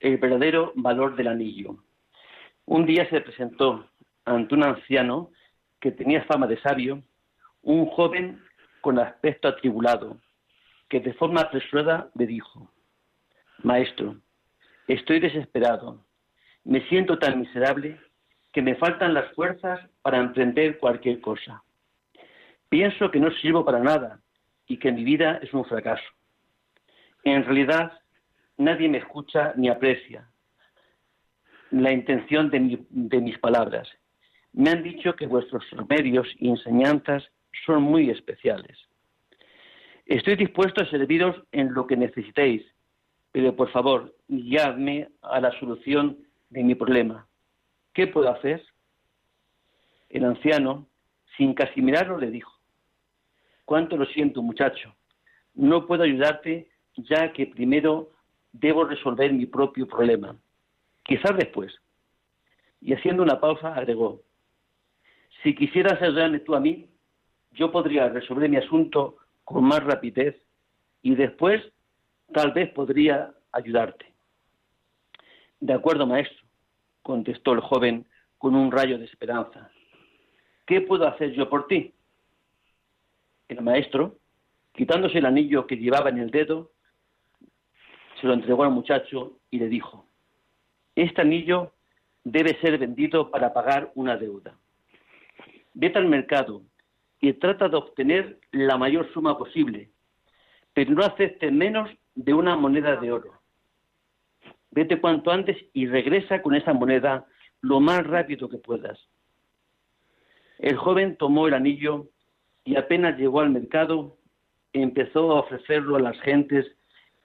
[0.00, 1.76] El verdadero valor del anillo.
[2.64, 3.88] Un día se presentó
[4.24, 5.32] ante un anciano
[5.80, 7.02] que tenía fama de sabio,
[7.60, 8.40] un joven
[8.80, 10.16] con aspecto atribulado,
[10.88, 12.71] que de forma apresurada le dijo,
[13.62, 14.16] Maestro,
[14.88, 16.04] estoy desesperado.
[16.64, 18.00] Me siento tan miserable
[18.52, 21.62] que me faltan las fuerzas para emprender cualquier cosa.
[22.68, 24.20] Pienso que no sirvo para nada
[24.66, 26.04] y que mi vida es un fracaso.
[27.24, 27.92] En realidad,
[28.56, 30.28] nadie me escucha ni aprecia
[31.70, 33.88] la intención de, mis palabras.
[34.52, 37.26] Me han dicho que vuestros remedios y enseñanzas
[37.64, 38.76] son muy especiales.
[40.04, 42.62] Estoy dispuesto a serviros en lo que necesitéis,
[43.32, 46.18] pero por favor, guiadme a la solución
[46.50, 47.26] de mi problema.
[47.94, 48.62] ¿Qué puedo hacer?
[50.10, 50.86] El anciano,
[51.36, 52.52] sin casi mirarlo, le dijo,
[53.64, 54.94] cuánto lo siento, muchacho,
[55.54, 58.10] no puedo ayudarte ya que primero
[58.52, 60.36] debo resolver mi propio problema,
[61.02, 61.72] quizás después.
[62.82, 64.20] Y haciendo una pausa, agregó,
[65.42, 66.88] si quisieras ayudarme tú a mí,
[67.52, 70.36] yo podría resolver mi asunto con más rapidez
[71.02, 71.62] y después
[72.32, 74.12] tal vez podría ayudarte.
[75.60, 76.42] De acuerdo, maestro,
[77.02, 78.06] contestó el joven
[78.38, 79.70] con un rayo de esperanza.
[80.66, 81.94] ¿Qué puedo hacer yo por ti?
[83.48, 84.16] El maestro,
[84.72, 86.72] quitándose el anillo que llevaba en el dedo,
[88.20, 90.06] se lo entregó al muchacho y le dijo,
[90.96, 91.72] este anillo
[92.24, 94.56] debe ser vendido para pagar una deuda.
[95.74, 96.62] Vete al mercado
[97.20, 99.91] y trata de obtener la mayor suma posible,
[100.74, 103.40] pero no acepte menos de una moneda de oro.
[104.70, 107.26] Vete cuanto antes y regresa con esa moneda
[107.60, 108.98] lo más rápido que puedas.
[110.58, 112.08] El joven tomó el anillo
[112.64, 114.16] y apenas llegó al mercado,
[114.72, 116.66] empezó a ofrecerlo a las gentes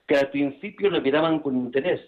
[0.08, 2.02] que al principio lo miraban con interés,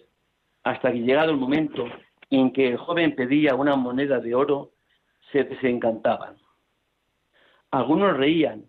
[0.64, 1.86] hasta que llegado el momento
[2.30, 4.72] en que el joven pedía una moneda de oro,
[5.32, 6.36] se desencantaban.
[7.70, 8.64] Algunos reían,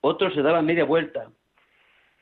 [0.00, 1.30] otros se daban media vuelta.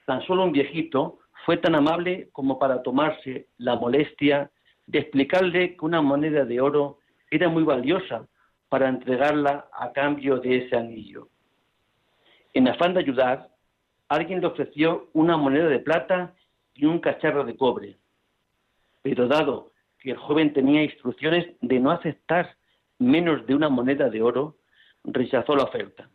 [0.07, 4.51] Tan solo un viejito fue tan amable como para tomarse la molestia
[4.87, 6.99] de explicarle que una moneda de oro
[7.31, 8.27] era muy valiosa
[8.69, 11.29] para entregarla a cambio de ese anillo.
[12.55, 13.49] En afán de ayudar,
[14.09, 16.35] alguien le ofreció una moneda de plata
[16.75, 17.97] y un cacharro de cobre.
[19.03, 22.57] Pero dado que el joven tenía instrucciones de no aceptar
[22.99, 24.57] menos de una moneda de oro,
[25.05, 26.09] rechazó la oferta.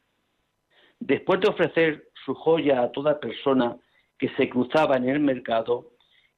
[1.00, 3.78] Después de ofrecer su joya a toda persona
[4.18, 5.92] que se cruzaba en el mercado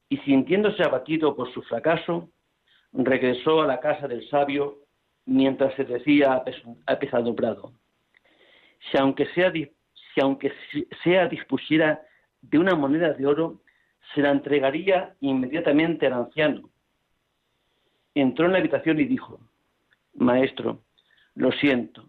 [0.09, 2.29] y sintiéndose abatido por su fracaso,
[2.91, 4.79] regresó a la casa del sabio
[5.25, 6.43] mientras se decía
[6.85, 7.73] apesadumbrado.
[8.91, 10.51] Si aunque sea, si aunque
[11.03, 12.01] sea dispusiera
[12.41, 13.61] de una moneda de oro,
[14.13, 16.69] se la entregaría inmediatamente al anciano.
[18.15, 19.39] Entró en la habitación y dijo,
[20.15, 20.81] Maestro,
[21.35, 22.05] lo siento,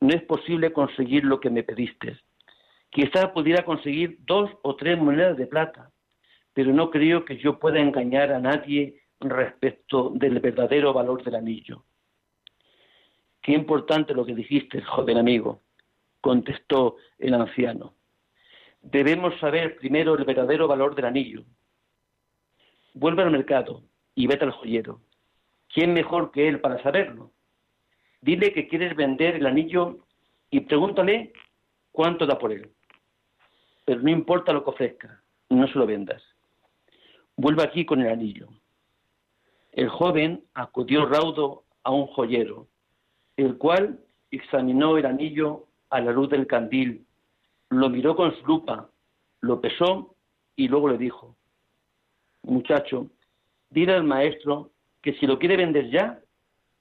[0.00, 2.18] no es posible conseguir lo que me pediste.
[2.90, 5.90] Quizá pudiera conseguir dos o tres monedas de plata,
[6.52, 11.84] pero no creo que yo pueda engañar a nadie respecto del verdadero valor del anillo.
[13.42, 15.62] Qué importante lo que dijiste, joven amigo,
[16.20, 17.94] contestó el anciano.
[18.82, 21.44] Debemos saber primero el verdadero valor del anillo.
[22.94, 23.82] Vuelve al mercado
[24.14, 25.00] y vete al joyero.
[25.72, 27.32] ¿Quién mejor que él para saberlo?
[28.26, 29.98] Dile que quieres vender el anillo
[30.50, 31.32] y pregúntale
[31.92, 32.72] cuánto da por él.
[33.84, 36.20] Pero no importa lo que ofrezca, no se lo vendas.
[37.36, 38.48] Vuelve aquí con el anillo.
[39.70, 42.66] El joven acudió raudo a un joyero,
[43.36, 44.00] el cual
[44.32, 47.06] examinó el anillo a la luz del candil,
[47.70, 48.90] lo miró con su lupa,
[49.40, 50.16] lo pesó
[50.56, 51.36] y luego le dijo,
[52.42, 53.08] muchacho,
[53.70, 56.20] dile al maestro que si lo quiere vender ya,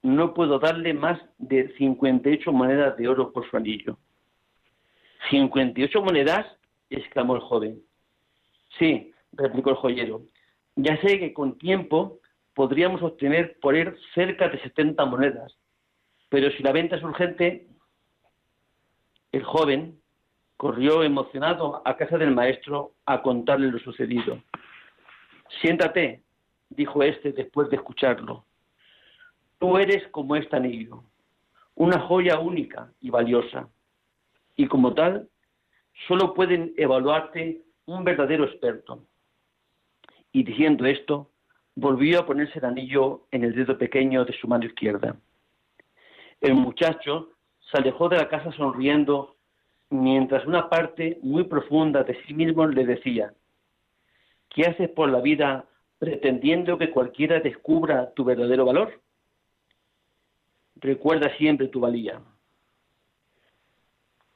[0.05, 3.97] no puedo darle más de 58 monedas de oro por su anillo.
[5.31, 6.45] ¿58 monedas?
[6.91, 7.81] exclamó el joven.
[8.77, 10.21] Sí, replicó el joyero.
[10.75, 12.19] Ya sé que con tiempo
[12.53, 15.57] podríamos obtener por él cerca de 70 monedas,
[16.29, 17.67] pero si la venta es urgente,
[19.31, 19.99] el joven
[20.55, 24.39] corrió emocionado a casa del maestro a contarle lo sucedido.
[25.61, 26.21] Siéntate,
[26.69, 28.45] dijo éste después de escucharlo.
[29.59, 31.03] Tú eres como este anillo,
[31.75, 33.69] una joya única y valiosa,
[34.55, 35.29] y como tal,
[36.07, 39.05] solo pueden evaluarte un verdadero experto.
[40.31, 41.29] Y diciendo esto,
[41.75, 45.15] volvió a ponerse el anillo en el dedo pequeño de su mano izquierda.
[46.41, 47.29] El muchacho
[47.71, 49.35] se alejó de la casa sonriendo,
[49.89, 53.33] mientras una parte muy profunda de sí mismo le decía,
[54.49, 55.65] ¿qué haces por la vida
[55.99, 59.01] pretendiendo que cualquiera descubra tu verdadero valor?
[60.75, 62.21] Recuerda siempre tu valía.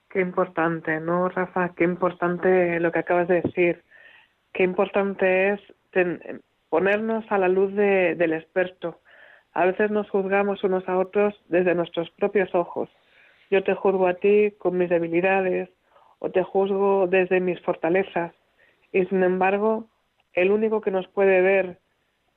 [0.09, 1.75] Qué importante, ¿no, Rafa?
[1.75, 3.83] Qué importante lo que acabas de decir.
[4.53, 5.61] Qué importante es
[6.69, 9.01] ponernos a la luz del experto.
[9.53, 12.89] A veces nos juzgamos unos a otros desde nuestros propios ojos.
[13.51, 15.69] Yo te juzgo a ti con mis debilidades
[16.19, 18.33] o te juzgo desde mis fortalezas.
[18.91, 19.87] Y sin embargo,
[20.33, 21.79] el único que nos puede ver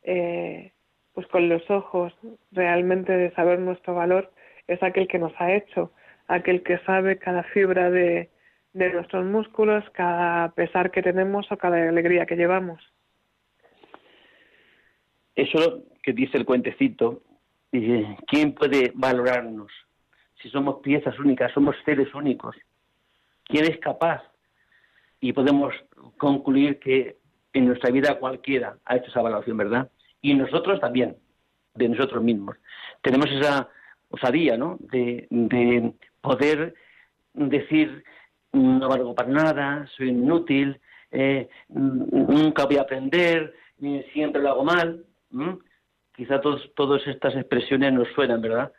[0.03, 0.72] eh,
[1.15, 2.13] pues con los ojos
[2.53, 4.33] realmente de saber nuestro valor
[4.67, 5.93] es aquel que nos ha hecho,
[6.29, 8.31] aquel que sabe cada fibra de,
[8.73, 12.81] nuestros músculos, cada pesar que tenemos o cada alegría que llevamos.
[15.35, 17.23] Eso que dice el cuentecito,
[17.71, 19.71] ¿quién puede valorarnos?
[20.41, 22.57] Si somos piezas únicas, somos seres únicos.
[23.45, 24.23] ¿Quién es capaz?
[25.21, 25.75] Y podemos
[26.17, 27.19] concluir que
[27.53, 29.91] en nuestra vida cualquiera ha hecho esa valoración, ¿verdad?
[30.23, 31.17] Y nosotros también,
[31.75, 32.57] de nosotros mismos.
[33.03, 33.69] Tenemos esa
[34.09, 34.79] osadía, ¿no?
[34.81, 35.27] De,
[36.21, 36.75] poder
[37.35, 38.05] decir,
[38.53, 43.53] no valgo para nada, soy inútil, eh, nunca voy a aprender,
[44.13, 45.05] siempre lo hago mal.
[46.15, 48.73] Quizá todas estas expresiones nos suenan, ¿verdad?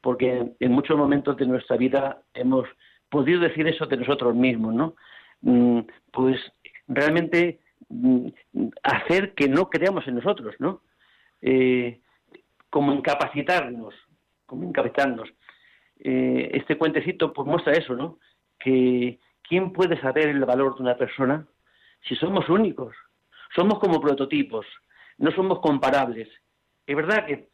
[0.00, 2.68] Porque en muchos momentos de nuestra vida hemos
[3.08, 4.94] podido decir eso de nosotros mismos, ¿no?
[5.40, 5.80] Mm,
[6.12, 6.38] pues
[6.86, 7.63] realmente Mm,
[8.82, 10.82] hacer que no creamos en nosotros, ¿no?
[11.40, 12.00] Eh,
[12.70, 13.94] como incapacitarnos,
[14.46, 15.28] como incapacitarnos.
[15.98, 18.18] Eh, este cuentecito pues muestra eso, ¿no?
[18.58, 21.46] Que ¿quién puede saber el valor de una persona
[22.08, 22.94] si somos únicos?
[23.54, 24.66] Somos como prototipos,
[25.18, 26.28] no somos comparables.
[26.86, 27.48] Es verdad que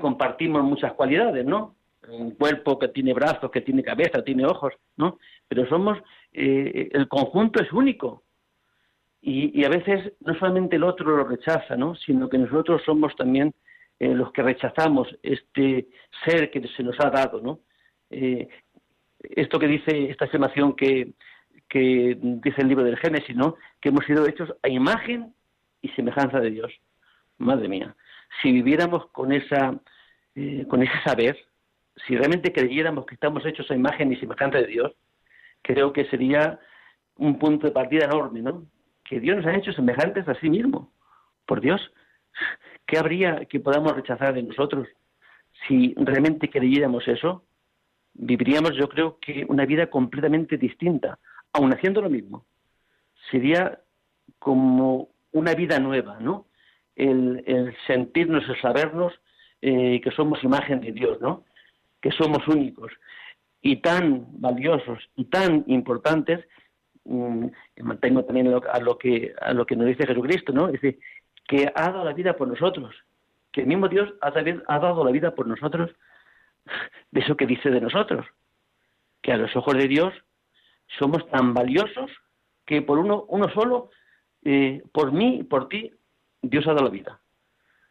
[0.00, 1.76] compartimos muchas cualidades, ¿no?
[2.08, 5.18] Un cuerpo que tiene brazos, que tiene cabeza, tiene ojos, ¿no?
[5.48, 5.98] Pero somos,
[6.32, 8.23] eh, el conjunto es único.
[9.26, 11.94] Y, a veces no solamente el otro lo rechaza, ¿no?
[11.94, 13.54] sino que nosotros somos también
[13.98, 15.88] eh, los que rechazamos este
[16.26, 17.60] ser que se nos ha dado, ¿no?
[18.10, 18.48] eh,
[19.22, 21.12] esto que dice, esta afirmación que,
[21.68, 23.56] que dice el libro del Génesis, ¿no?
[23.80, 25.34] Que hemos sido hechos a imagen
[25.80, 26.72] y semejanza de Dios.
[27.38, 27.96] Madre mía,
[28.42, 29.80] si viviéramos con esa,
[30.34, 31.38] eh, con ese saber,
[32.06, 34.92] si realmente creyéramos que estamos hechos a imagen y semejanza de Dios,
[35.62, 36.60] creo que sería
[37.16, 38.66] un punto de partida enorme, ¿no?
[39.04, 40.92] Que Dios nos ha hecho semejantes a sí mismo.
[41.46, 41.80] Por Dios,
[42.86, 44.88] ¿qué habría que podamos rechazar de nosotros?
[45.66, 47.44] Si realmente creyéramos eso,
[48.14, 51.18] viviríamos, yo creo que una vida completamente distinta,
[51.52, 52.44] aun haciendo lo mismo.
[53.30, 53.80] Sería
[54.38, 56.46] como una vida nueva, ¿no?
[56.96, 59.12] El, sentirnos, el sabernos
[59.60, 61.44] eh, que somos imagen de Dios, ¿no?
[62.00, 62.92] Que somos únicos
[63.60, 66.46] y tan valiosos y tan importantes
[67.04, 70.68] mantengo también a lo que a lo que nos dice Jesucristo, ¿no?
[70.68, 70.98] Dice
[71.46, 72.94] que ha dado la vida por nosotros,
[73.52, 75.90] que el mismo Dios ha, ha dado la vida por nosotros
[77.10, 78.26] de eso que dice de nosotros,
[79.22, 80.14] que a los ojos de Dios
[80.98, 82.10] somos tan valiosos
[82.64, 83.90] que por uno, uno solo,
[84.42, 85.92] eh, por mí y por ti,
[86.40, 87.20] Dios ha dado la vida.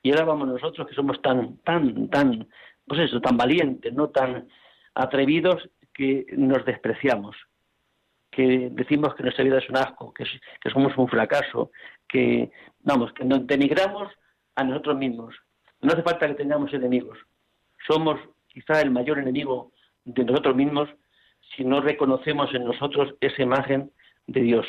[0.02, 2.48] Y ahora vamos nosotros que somos tan, tan, tan,
[2.88, 4.48] pues eso, tan valientes, no tan
[4.96, 7.36] atrevidos que nos despreciamos,
[8.36, 10.26] que decimos que nuestra vida es un asco, que,
[10.70, 11.72] somos un fracaso,
[12.08, 14.12] que, vamos, que nos denigramos
[14.56, 15.36] a nosotros mismos.
[15.82, 17.18] No hace falta que tengamos enemigos.
[17.88, 19.72] Somos quizá el mayor enemigo
[20.06, 20.90] de nosotros mismos
[21.56, 23.92] si no reconocemos en nosotros esa imagen
[24.28, 24.66] de Dios.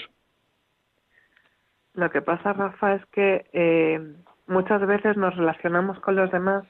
[1.94, 4.00] Lo que pasa, Rafa, es que eh,
[4.46, 6.64] muchas veces nos relacionamos con los demás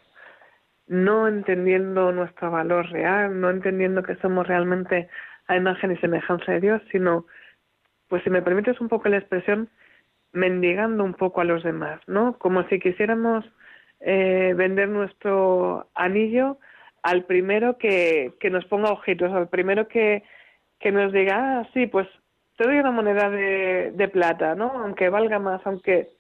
[0.87, 5.09] no entendiendo nuestro valor real, no entendiendo que somos realmente
[5.47, 7.27] a imagen y semejanza de Dios, sino,
[8.09, 9.69] pues si me permites un poco la expresión,
[10.33, 12.39] mendigando un poco a los demás, ¿no?
[12.39, 13.45] Como si quisiéramos
[14.01, 16.59] eh, vender nuestro anillo
[17.03, 20.25] al primero que, que nos ponga ojitos, al primero que,
[20.81, 22.09] que nos diga, ah, sí, pues
[22.57, 24.73] te doy una moneda de, de plata, ¿no?
[24.73, 26.11] Aunque valga más, aunque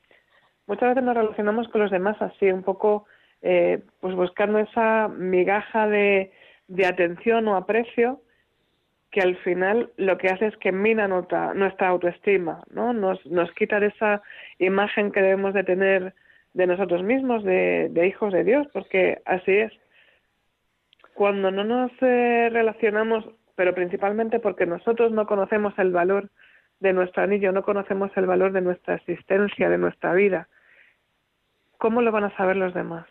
[0.66, 3.06] muchas veces nos relacionamos con los demás así, un poco,
[3.42, 6.32] eh, pues buscando esa migaja de,
[6.68, 8.20] de atención o aprecio
[9.14, 12.92] que al final lo que hace es que mina nuestra, autoestima, ¿no?
[12.92, 14.22] Nos, nos quita esa
[14.58, 16.14] imagen que debemos de tener
[16.52, 19.72] de nosotros mismos, de, de hijos de Dios, porque así es
[21.14, 26.28] cuando no nos eh, relacionamos, pero principalmente porque nosotros no conocemos el valor
[26.80, 30.48] de nuestro anillo, no conocemos el valor de nuestra existencia, de nuestra vida,
[31.78, 33.06] ¿cómo lo van a saber los demás?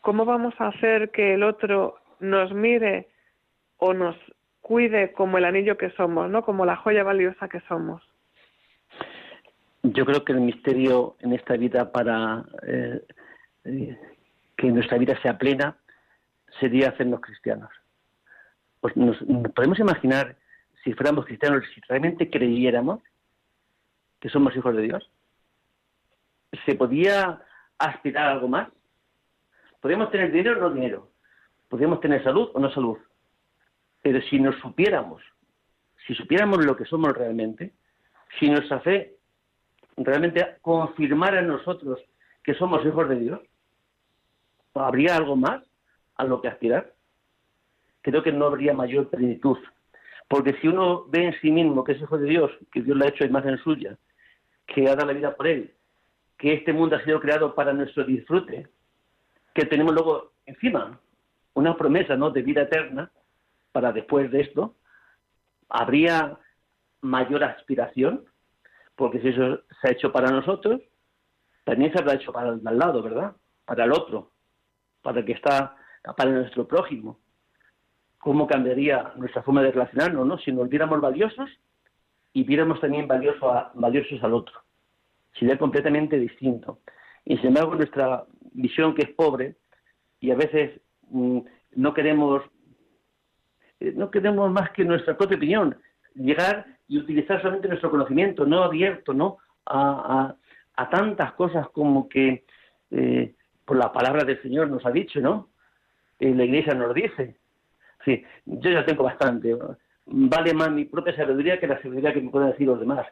[0.00, 3.06] ¿Cómo vamos a hacer que el otro nos mire
[3.76, 4.16] o nos
[4.66, 6.44] cuide como el anillo que somos, ¿no?
[6.44, 8.02] Como la joya valiosa que somos.
[9.84, 13.00] Yo creo que el misterio en esta vida para eh,
[13.62, 13.96] eh,
[14.56, 15.76] que nuestra vida sea plena
[16.58, 17.70] sería hacernos cristianos.
[18.80, 19.16] Pues nos,
[19.54, 20.34] podemos imaginar
[20.82, 23.00] si fuéramos cristianos, si realmente creyéramos
[24.18, 25.08] que somos hijos de Dios.
[26.64, 27.40] ¿Se podía
[27.78, 28.68] aspirar a algo más?
[29.80, 31.08] ¿Podríamos tener dinero o no dinero?
[31.68, 32.98] ¿Podríamos tener salud o no salud?
[34.06, 35.20] Pero si nos supiéramos,
[36.06, 37.72] si supiéramos lo que somos realmente,
[38.38, 39.16] si nuestra fe
[39.96, 41.98] realmente confirmara en nosotros
[42.44, 43.40] que somos hijos de Dios,
[44.74, 45.64] ¿habría algo más?
[46.14, 46.94] a lo que aspirar,
[48.00, 49.58] creo que no habría mayor plenitud.
[50.28, 53.06] Porque si uno ve en sí mismo que es hijo de Dios, que Dios le
[53.06, 53.98] ha hecho imagen suya,
[54.68, 55.74] que ha dado la vida por él,
[56.38, 58.68] que este mundo ha sido creado para nuestro disfrute,
[59.52, 60.96] que tenemos luego encima
[61.54, 62.30] una promesa ¿no?
[62.30, 63.10] de vida eterna
[63.76, 64.74] para después de esto,
[65.68, 66.38] habría
[67.02, 68.24] mayor aspiración,
[68.94, 70.80] porque si eso se ha hecho para nosotros,
[71.62, 73.36] también se habrá hecho para el al lado, ¿verdad?
[73.66, 74.32] Para el otro,
[75.02, 75.76] para el que está
[76.16, 77.20] para nuestro prójimo.
[78.16, 80.38] ¿Cómo cambiaría nuestra forma de relacionarnos, no?
[80.38, 81.50] Si nos viéramos valiosos
[82.32, 84.58] y viéramos también valioso valiosos al otro.
[85.38, 86.78] Sería completamente distinto.
[87.26, 88.24] Y sin embargo, nuestra
[88.54, 89.56] visión, que es pobre,
[90.18, 91.40] y a veces mm,
[91.74, 92.42] no queremos
[93.80, 95.76] eh, no queremos más que nuestra propia opinión,
[96.14, 99.38] llegar y utilizar solamente nuestro conocimiento, no abierto, ¿no?
[99.66, 100.34] A,
[100.76, 102.44] a, tantas cosas como que
[102.90, 105.48] eh, por la palabra del Señor nos ha dicho, ¿no?
[106.18, 107.36] la iglesia nos dice.
[108.04, 109.54] Sí, yo ya tengo bastante.
[110.06, 113.06] Vale más mi propia sabiduría que la sabiduría que me pueden decir los demás.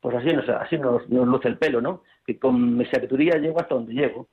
[0.00, 2.02] Pues así nos, así nos, luce el pelo, ¿no?
[2.26, 4.28] Que con mi sabiduría llego hasta donde llego,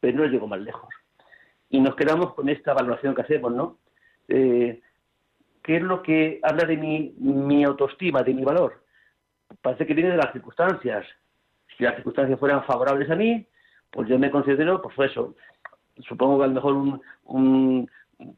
[0.00, 0.92] pero no llego más lejos.
[1.70, 3.78] Y nos quedamos con esta valoración que hacemos, ¿no?
[4.26, 4.82] Eh,
[5.62, 8.82] ¿Qué es lo que habla de mi, autoestima, de mi valor?
[9.60, 11.06] Parece que viene de las circunstancias.
[11.76, 13.46] Si las circunstancias fueran favorables a mí,
[13.90, 15.36] pues yo me considero, pues eso,
[16.00, 17.90] supongo que a lo mejor un,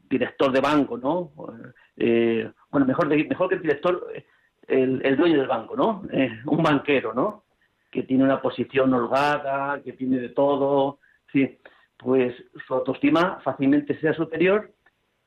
[0.09, 1.31] director de banco, ¿no?
[1.97, 4.07] eh, bueno, mejor, mejor que el director,
[4.67, 6.03] el, dueño del banco, ¿no?
[6.11, 7.43] Eh, un banquero, ¿no?
[7.91, 10.99] Que tiene una posición holgada, que tiene de todo,
[11.31, 11.59] sí,
[11.97, 14.71] pues su autoestima fácilmente sea superior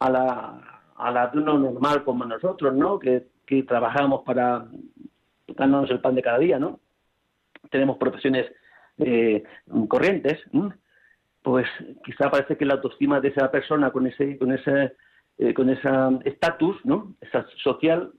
[0.01, 2.99] a la, a la de uno normal como nosotros, ¿no?
[2.99, 3.26] Que,
[3.66, 4.66] trabajamos para
[5.46, 6.80] ganarnos el pan de cada día, ¿no?
[7.70, 8.46] Tenemos profesiones
[8.99, 9.42] eh,
[9.88, 10.38] corrientes,
[11.42, 11.66] pues
[12.05, 14.96] quizá parece que la autoestima de esa persona con ese con ese
[15.38, 15.88] eh, con ese
[16.26, 17.14] estatus, ¿no?
[17.22, 18.12] Esa social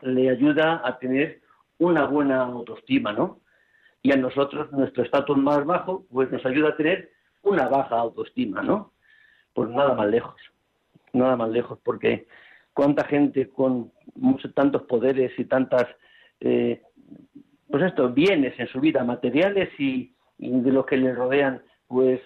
[0.00, 1.42] le ayuda a tener
[1.78, 3.40] una buena autoestima, ¿no?
[4.02, 7.10] Y a nosotros nuestro estatus más bajo, pues nos ayuda a tener
[7.42, 8.92] una baja autoestima, ¿no?
[9.52, 10.40] Pues nada más lejos,
[11.12, 12.26] nada más lejos, porque
[12.72, 15.86] cuánta gente con muchos tantos poderes y tantas
[16.40, 16.82] eh,
[17.70, 22.20] pues estos bienes en su vida materiales y, de los que les rodean pues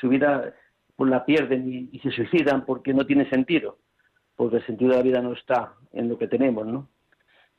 [0.00, 0.54] su vida
[0.96, 3.78] pues la pierden y, se suicidan porque no tiene sentido
[4.34, 6.88] porque el sentido de la vida no está en lo que tenemos no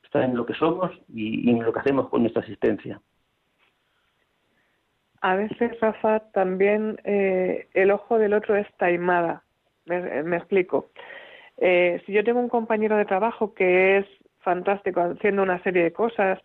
[0.08, 3.00] está en lo que somos y, en lo que hacemos con nuestra existencia.
[5.20, 9.42] A veces Rafa también eh, el ojo del otro es taimada
[9.88, 10.90] me, explico
[11.56, 14.06] eh, si yo tengo un compañero de trabajo que es
[14.40, 16.38] fantástico haciendo una serie de cosas.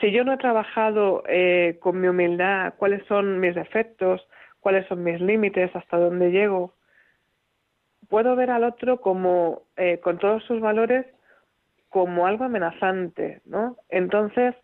[0.00, 4.26] Si yo no he trabajado eh, con mi humildad, cuáles son mis defectos,
[4.60, 6.72] cuáles son mis límites, hasta dónde llego,
[8.08, 11.06] puedo ver al otro como, eh, con todos sus valores,
[11.90, 13.76] como algo amenazante, ¿no?
[13.88, 14.54] Entonces,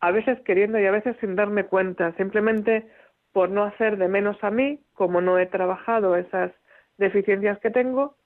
[0.00, 2.86] a veces queriendo y a veces sin darme cuenta, simplemente
[3.32, 6.52] por no hacer de menos a mí, como no he trabajado esas
[6.98, 8.16] deficiencias que tengo,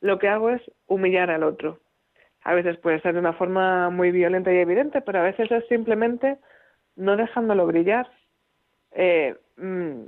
[0.00, 1.78] lo que hago es humillar al otro
[2.44, 5.66] a veces puede ser de una forma muy violenta y evidente, pero a veces es
[5.68, 6.38] simplemente
[6.96, 8.10] no dejándolo brillar,
[8.92, 10.02] eh, mm,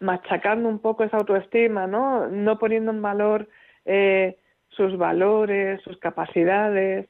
[0.00, 2.28] machacando un poco esa autoestima, ¿no?
[2.28, 3.48] No poniendo en valor
[3.84, 7.08] eh, sus valores, sus capacidades.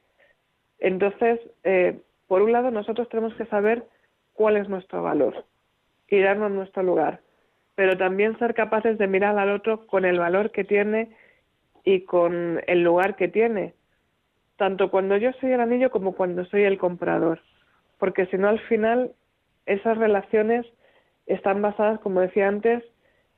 [0.79, 3.83] Entonces, eh, por un lado, nosotros tenemos que saber
[4.33, 5.45] cuál es nuestro valor
[6.07, 7.21] y darnos nuestro lugar,
[7.81, 11.09] pero también ser capaces de mirar al otro con el valor que tiene
[11.83, 13.73] y con el lugar que tiene
[14.55, 17.41] tanto cuando yo soy el anillo como cuando soy el comprador,
[17.97, 19.13] porque si no al final
[19.65, 20.67] esas relaciones
[21.25, 22.83] están basadas, como decía antes,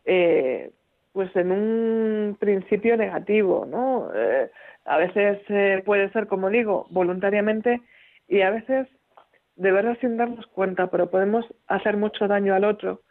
[0.04, 0.72] eh,
[1.14, 4.10] pues en un principio negativo, ¿no?
[4.14, 4.52] Eh,
[4.84, 7.80] a veces eh, puede ser, como digo, voluntariamente
[8.28, 8.90] y a veces
[9.56, 13.04] de verdad sin darnos cuenta, pero podemos hacer mucho daño al otro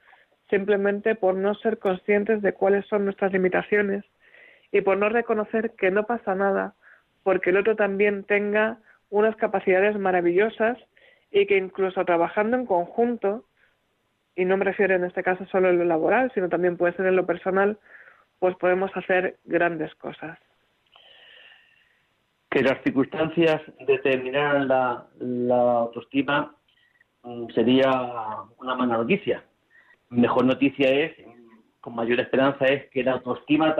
[0.53, 4.05] simplemente por no ser conscientes de cuáles son nuestras limitaciones
[4.70, 6.74] y por no reconocer que no pasa nada
[7.22, 8.78] porque el otro también tenga
[9.09, 10.76] unas capacidades maravillosas
[11.30, 13.46] y que incluso trabajando en conjunto,
[14.36, 17.07] y no me refiero en este caso solo en lo laboral, sino también puede ser
[17.07, 17.78] en lo personal,
[18.38, 20.38] pues podemos hacer grandes cosas.
[22.50, 25.07] Que las circunstancias determinaran la,
[25.78, 26.55] autoestima
[27.22, 27.90] mm, sería
[28.59, 29.42] una mala noticia.
[30.12, 31.12] Mejor noticia es,
[31.80, 33.74] con mayor esperanza, es que la autoestima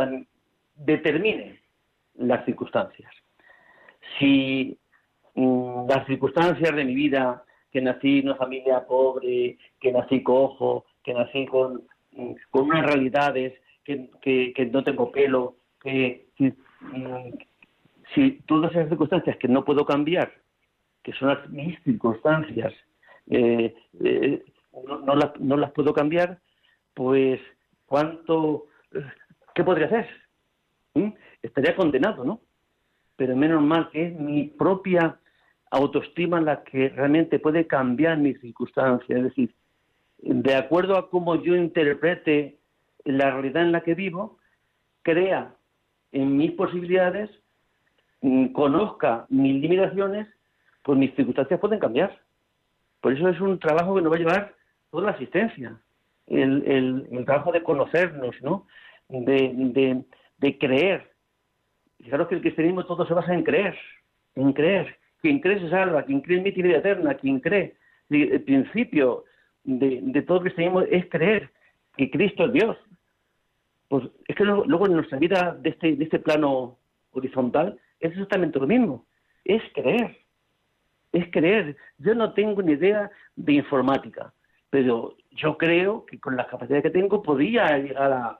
[0.75, 1.61] determine
[2.15, 3.13] las circunstancias.
[4.19, 4.79] Si
[5.35, 10.87] mm, las circunstancias de mi vida, que nací en una familia pobre, que nací cojo,
[11.05, 13.53] que nací con, mm, con unas realidades,
[13.85, 16.49] que, que, no tengo pelo, que, mm,
[18.15, 20.33] si todas esas circunstancias que no puedo cambiar,
[21.03, 22.73] que son las, mis circunstancias,
[23.29, 24.43] eh, eh,
[24.73, 26.41] no, las, no las puedo cambiar,
[26.95, 27.41] pues
[27.87, 28.67] cuánto,
[29.55, 30.09] ¿qué podría hacer?
[31.43, 32.41] Estaría condenado, ¿no?
[33.23, 35.17] pero menos mal que es mi propia
[35.71, 39.17] autoestima la que realmente puede cambiar mis circunstancias.
[39.17, 39.55] Es decir,
[40.19, 42.59] de acuerdo a cómo yo interprete
[43.05, 44.39] la realidad en la que vivo,
[45.03, 45.55] crea
[46.11, 47.31] en mis posibilidades,
[48.23, 50.27] mm, conozca mis limitaciones,
[50.83, 52.21] pues mis circunstancias pueden cambiar.
[53.01, 54.55] Por eso es un trabajo que nos va a llevar
[54.93, 55.77] toda la asistencia,
[56.29, 58.69] el, trabajo de conocernos, ¿no?
[59.09, 60.05] de,
[60.39, 61.13] de creer
[62.03, 63.79] Fijaros que el cristianismo todo se basa en creer,
[64.35, 64.97] en creer.
[65.21, 67.77] Quien cree se salva, quien cree en mí vida eterna, quien cree.
[68.11, 69.25] El principio
[69.63, 71.51] de, todo el cristianismo es creer
[71.97, 72.77] que Cristo es Dios.
[73.89, 76.79] Pues es que luego, en nuestra vida de este, de este plano
[77.13, 79.07] horizontal es exactamente lo mismo.
[79.45, 80.19] Es creer.
[81.13, 81.77] Es creer.
[81.99, 84.33] Yo no tengo ni idea de informática,
[84.73, 88.39] pero yo creo que con las capacidades que tengo podría llegar a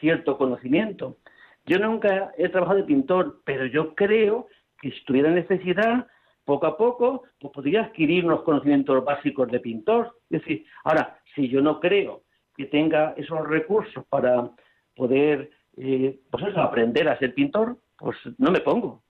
[0.00, 1.18] cierto conocimiento.
[1.64, 4.48] Yo nunca he trabajado de pintor, pero yo creo
[4.82, 6.08] que si tuviera necesidad,
[6.44, 10.18] poco a poco, pues podría adquirir unos conocimientos básicos de pintor.
[10.28, 12.24] Es decir, ahora, si yo no creo
[12.56, 14.50] que tenga esos recursos para
[14.96, 19.04] poder eh, pues eso, aprender a ser pintor, pues no me pongo.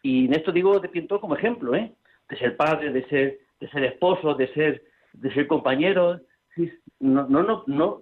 [0.00, 1.92] Y en esto digo de pintor como ejemplo, ¿eh?
[2.28, 6.20] De ser padre, de ser, de ser esposo, de ser, de ser compañero.
[7.00, 8.00] No, no, no, no,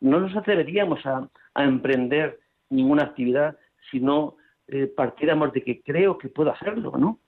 [0.00, 2.40] no nos atreveríamos a, emprender
[2.70, 3.58] ninguna actividad
[3.90, 4.36] si no
[4.68, 7.18] eh, partiéramos de que creo que puedo hacerlo, ¿no?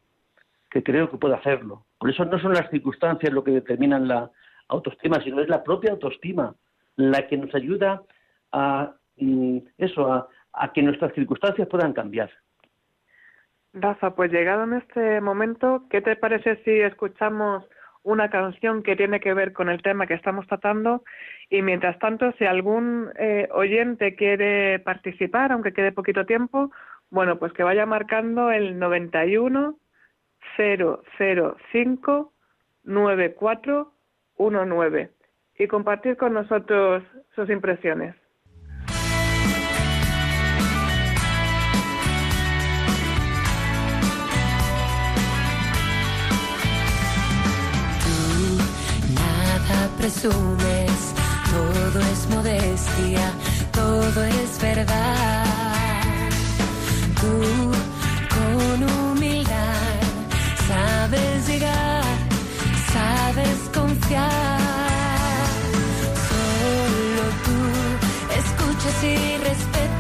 [0.71, 1.85] Que creo que puedo hacerlo.
[1.99, 4.31] Por eso no son las circunstancias lo que determinan la
[4.69, 6.55] autoestima, sino es la propia autoestima
[6.97, 8.03] la que nos ayuda
[8.53, 12.31] a mm, eso, a, a que nuestras circunstancias puedan cambiar.
[13.75, 17.65] Rafa, pues llegado en este momento, ¿qué te parece si escuchamos
[18.05, 21.03] una canción que tiene que ver con el tema que estamos tratando?
[21.51, 26.71] Y mientras tanto, si algún eh, oyente quiere participar, aunque quede poquito tiempo,
[27.11, 29.77] bueno, pues que vaya marcando el 91
[30.57, 32.33] 005
[32.85, 35.11] 9419
[35.59, 37.03] y compartir con nosotros
[37.35, 38.15] sus impresiones.
[50.05, 51.15] Presumes,
[51.51, 53.33] todo es modestia,
[53.73, 56.29] todo es verdad.
[57.21, 57.73] Tú
[58.35, 60.03] con humildad
[60.69, 62.05] sabes llegar,
[62.93, 64.61] sabes confiar.
[66.29, 67.59] Solo tú
[68.41, 69.94] escuchas y respetas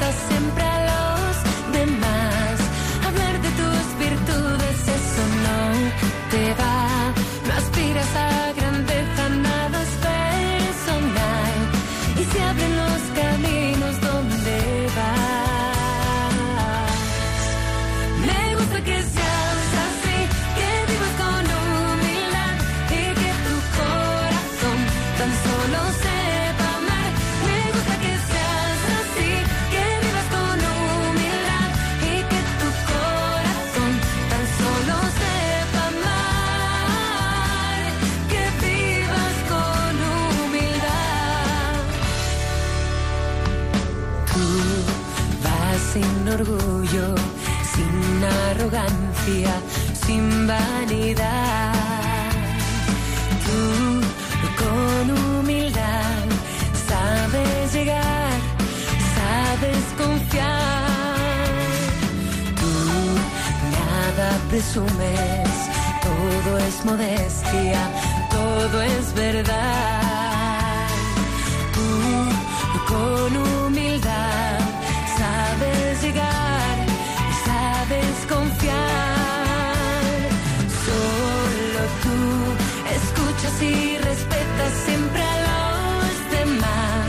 [64.54, 65.50] presumes,
[66.00, 67.80] todo es modestia,
[68.30, 70.86] todo es verdad.
[71.76, 71.90] Tú
[72.92, 74.60] con humildad
[75.18, 76.76] sabes llegar
[77.46, 78.76] sabes confiar.
[80.86, 82.18] Solo tú
[82.96, 87.08] escuchas y respetas siempre a los demás.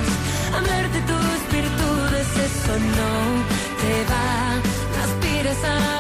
[0.58, 3.14] Hablar de tus virtudes, eso no
[3.82, 4.30] te va.
[4.94, 5.95] No aspires a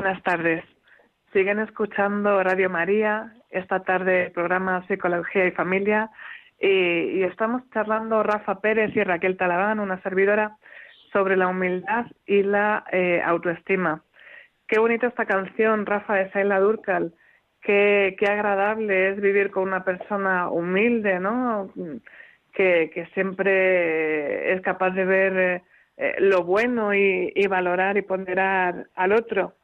[0.00, 0.62] Buenas tardes.
[1.32, 6.08] Siguen escuchando Radio María, esta tarde programa Psicología y Familia,
[6.60, 10.56] y, estamos charlando Rafa Pérez y Raquel Talabán, una servidora,
[11.12, 14.04] sobre la humildad y la eh, autoestima.
[14.68, 17.12] Qué bonita esta canción, Rafa, de Saila Durcal.
[17.60, 21.72] Qué, qué agradable es vivir con una persona humilde, ¿no?
[22.52, 25.62] Que, que siempre es capaz de ver
[25.96, 29.57] eh, lo bueno y valorar y ponderar al otro.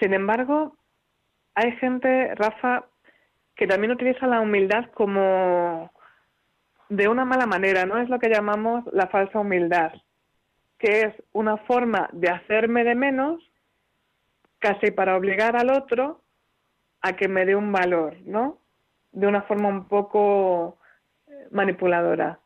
[0.00, 0.76] Sin embargo,
[1.54, 2.86] hay gente, Rafa,
[3.54, 5.90] que también utiliza la humildad como
[6.88, 7.98] de una mala manera, ¿no?
[7.98, 9.92] Es lo que llamamos la falsa humildad,
[10.78, 13.42] que es una forma de hacerme de menos
[14.58, 16.22] casi para obligar al otro
[17.00, 18.58] a que me dé un valor, ¿no?
[19.10, 20.78] De una forma un poco
[21.26, 22.38] eh, manipuladora.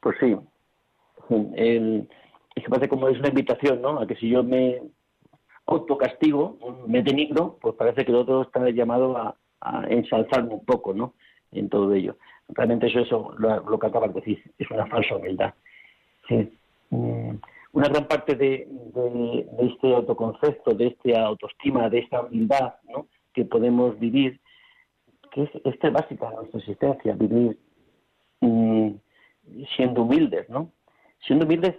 [0.00, 0.36] Pues sí,
[1.54, 2.08] el,
[2.54, 4.00] es parece como es una invitación, ¿no?
[4.00, 4.82] A que si yo me
[5.72, 9.36] autocastigo, me denigro, pues parece que el otro está llamado a,
[9.88, 11.14] ensalzarme un poco, ¿no?
[11.52, 12.16] En todo ello.
[12.48, 15.54] Realmente eso es lo, que acabas de decir, es una falsa humildad.
[16.90, 17.36] Mm,
[17.72, 18.66] una gran parte de,
[19.60, 23.06] este autoconcepto, de esta autoestima, de esta humildad ¿no?
[23.32, 24.40] que podemos vivir,
[25.30, 27.56] que es, esta básica de nuestra existencia, vivir
[28.40, 28.90] mm,
[29.76, 30.72] siendo humildes, ¿no?
[31.26, 31.76] Siendo humildes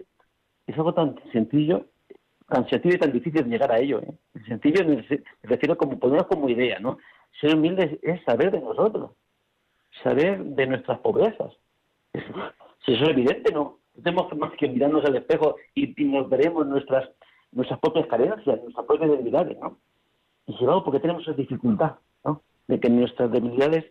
[0.68, 1.86] es algo tan sencillo
[2.54, 4.00] tan sencillo y tan difícil llegar a ello.
[4.00, 4.14] ¿eh?
[4.48, 5.04] Sencillo me
[5.42, 7.00] refiero como ponernos como idea, ¿no?
[7.42, 9.12] Ser humildes es saber de nosotros,
[10.04, 11.52] saber de nuestras pobrezas.
[12.86, 13.80] Si eso es evidente, no.
[13.96, 17.10] Tenemos más que mirarnos al espejo y, nos veremos nuestras
[17.52, 19.78] nuestras propias carencias, nuestras propias debilidades, ¿no?
[20.48, 21.94] Y si vamos porque tenemos esa dificultad,
[22.24, 22.42] ¿no?
[22.68, 23.86] De que nuestras debilidades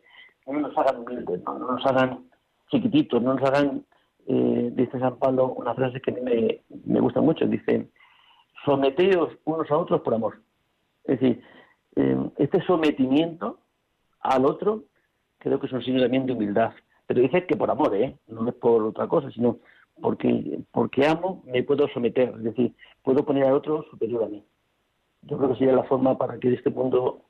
[0.47, 2.25] no nos hagan humildes, no, no nos hagan
[2.71, 3.85] chiquititos, no nos hagan,
[4.27, 7.89] eh, dice San Pablo, una frase que a mí me, me gusta mucho, dice,
[8.65, 10.41] someteos unos a otros por amor.
[11.05, 11.43] Es decir,
[11.97, 13.59] eh, este sometimiento
[14.21, 14.85] al otro
[15.39, 16.73] creo que es un signo también de humildad.
[17.07, 18.17] Pero dice que por amor, ¿eh?
[18.29, 19.59] No es por otra cosa, sino
[20.01, 22.33] porque, porque amo, me puedo someter.
[22.37, 24.45] Es decir, puedo poner al otro superior a mí.
[25.23, 27.23] Yo creo que sería la forma para que este mundo,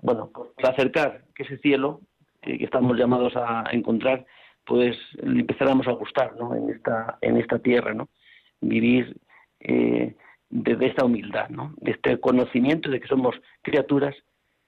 [0.00, 2.00] bueno, pues, para acercar que ese cielo
[2.40, 4.24] que, estamos llamados a encontrar,
[4.64, 6.54] pues empezáramos a gustar, ¿no?
[6.54, 8.08] En esta, en esta tierra, ¿no?
[8.60, 9.16] Vivir
[9.60, 10.14] eh,
[10.52, 11.72] desde esta humildad, ¿no?
[11.78, 14.14] De este conocimiento de que somos criaturas,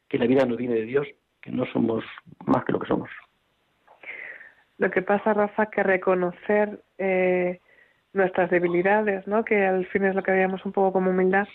[0.08, 1.06] que la vida no viene de Dios,
[1.42, 2.02] que no somos
[2.46, 3.10] más que lo que somos.
[4.78, 7.60] Lo que pasa, Rafa, que reconocer eh,
[8.14, 9.44] nuestras debilidades, ¿no?
[9.44, 11.46] que al fin es lo que veíamos un poco como humildad,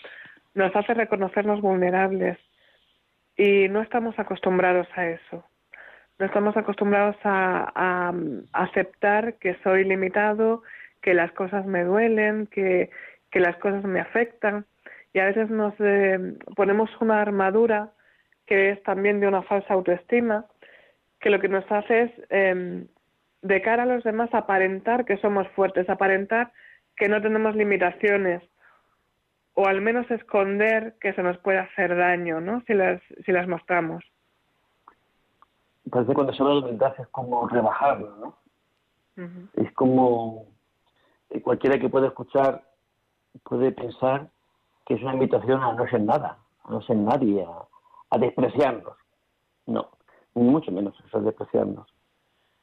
[0.54, 2.38] nos hace reconocernos vulnerables.
[3.36, 5.44] Y no estamos acostumbrados a eso.
[6.20, 8.14] No estamos acostumbrados a
[8.52, 10.62] aceptar que soy limitado,
[11.02, 12.90] que las cosas me duelen, que,
[13.32, 14.66] que las cosas me afectan
[15.14, 17.92] y a veces nos eh, ponemos una armadura
[18.46, 20.46] que es también de una falsa autoestima,
[21.20, 22.88] que lo que nos hace es em,
[23.42, 26.52] de cara a los demás aparentar que somos fuertes, aparentar
[26.96, 28.44] que no tenemos limitaciones
[29.54, 32.62] o al menos esconder que se nos puede hacer daño, ¿no?
[32.66, 34.04] Si las si las mostramos.
[35.90, 38.38] Parece cuando se habla de humildad es como rebajarlo, ¿no?
[39.56, 40.46] Es como
[41.30, 42.64] eh, cualquiera que pueda escuchar
[43.44, 44.30] puede pensar
[44.86, 47.46] que es una invitación a no ser nada, a no ser nadie,
[48.10, 48.98] a, despreciarnos.
[49.68, 49.90] No,
[50.34, 51.88] ni mucho menos eso es despreciarnos.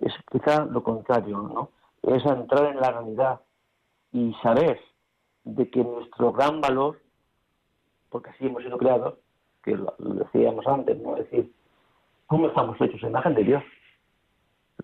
[0.01, 1.71] Es quizá lo contrario, ¿no?
[2.03, 3.41] Es entrar en la realidad
[4.13, 4.81] y saber
[5.45, 7.01] de que nuestro gran valor,
[8.11, 9.15] porque así hemos sido creados,
[9.63, 11.17] que lo, decíamos antes, ¿no?
[11.17, 11.53] Es decir,
[12.27, 13.03] ¿cómo estamos hechos?
[13.03, 13.63] Imagen de Dios.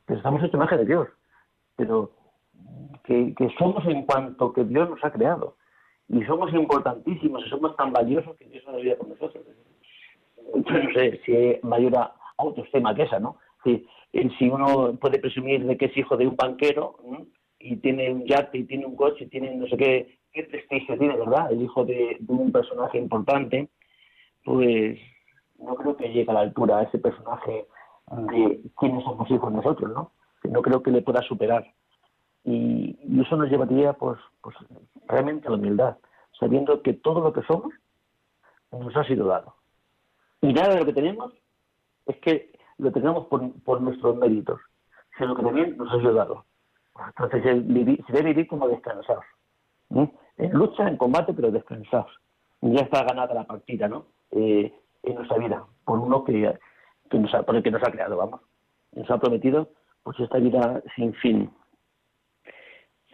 [0.06, 1.08] Pero estamos hechos imagen de Dios.
[1.76, 2.12] Pero
[3.04, 5.56] que somos en cuanto que Dios nos ha creado
[6.09, 9.44] y somos importantísimos y somos tan valiosos que Dios no debería con nosotros.
[10.55, 11.94] Yo no sé si hay mayor
[12.36, 13.36] autoestima que esa, ¿no?
[13.64, 13.86] Si,
[14.38, 16.96] si uno puede presumir de que es hijo de un banquero
[17.59, 20.98] y tiene un yate y tiene un coche y tiene no sé qué, qué prestigio
[20.98, 21.53] tiene, ¿verdad?
[21.53, 23.68] El hijo de, un personaje importante,
[24.44, 24.98] pues
[25.59, 27.66] no creo que llegue a la altura a ese personaje
[28.11, 30.12] de quiénes somos hijos nosotros, ¿no?
[30.44, 31.72] No creo que le pueda superar.
[32.45, 34.57] Y, eso nos llevaría, pues, pues,
[35.07, 35.97] realmente a la humildad,
[36.38, 37.72] sabiendo que todo lo que somos
[38.72, 39.55] nos ha sido dado.
[40.40, 41.32] Y nada de lo que tenemos
[42.07, 44.61] es que lo tengamos por, por nuestros méritos,
[45.18, 46.45] sino que también nos ha sido.
[47.07, 49.24] Entonces se, debe vivir como descansados.
[49.90, 52.11] En lucha, en combate, pero descansados.
[52.61, 54.07] Ya está ganada la partida, ¿no?
[54.30, 54.72] Eh,
[55.03, 56.59] en nuestra vida, por uno que,
[57.11, 58.40] que nos ha, por el que nos ha creado, vamos.
[58.93, 59.68] Nos ha prometido
[60.03, 61.51] pues esta vida sin fin.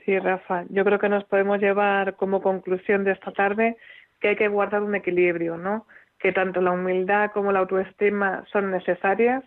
[0.09, 3.77] Sí, Rafa, yo creo que nos podemos llevar como conclusión de esta tarde
[4.23, 5.87] que hay que guardar un equilibrio, ¿no?
[6.19, 9.45] Que tanto la humildad como la autoestima son necesarias,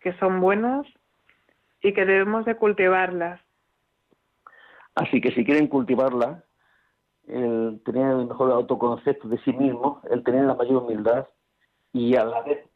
[0.00, 0.86] que son buenos
[1.80, 3.40] y que debemos de cultivarlas.
[4.96, 6.44] Así que si quieren cultivarla,
[7.26, 11.26] el tener el mejor autoconcepto de sí mismo, el tener la mayor humildad
[11.94, 12.68] y a la vez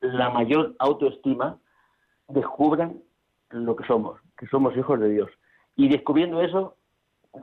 [0.00, 1.60] la mayor autoestima,
[2.26, 3.00] descubran
[3.50, 5.30] lo que somos, que somos hijos de Dios
[5.76, 6.76] y descubriendo eso,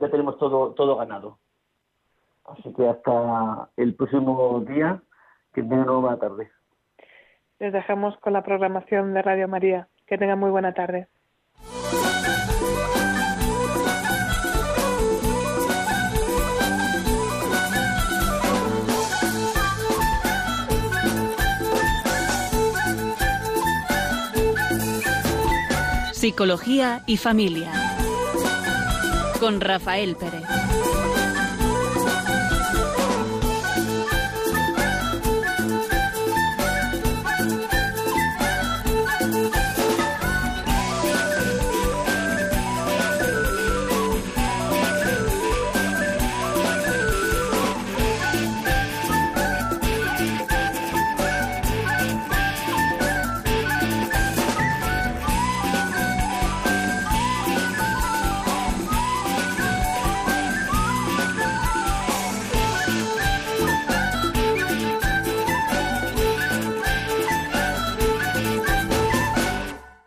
[0.00, 1.38] ya tenemos todo, todo ganado.
[2.44, 5.02] Así que hasta el próximo día,
[5.52, 6.50] que tengan una buena tarde.
[7.58, 9.88] Les dejamos con la programación de Radio María.
[10.06, 11.08] Que tengan muy buena tarde.
[26.12, 27.97] Psicología y familia
[29.38, 30.87] con Rafael Pérez.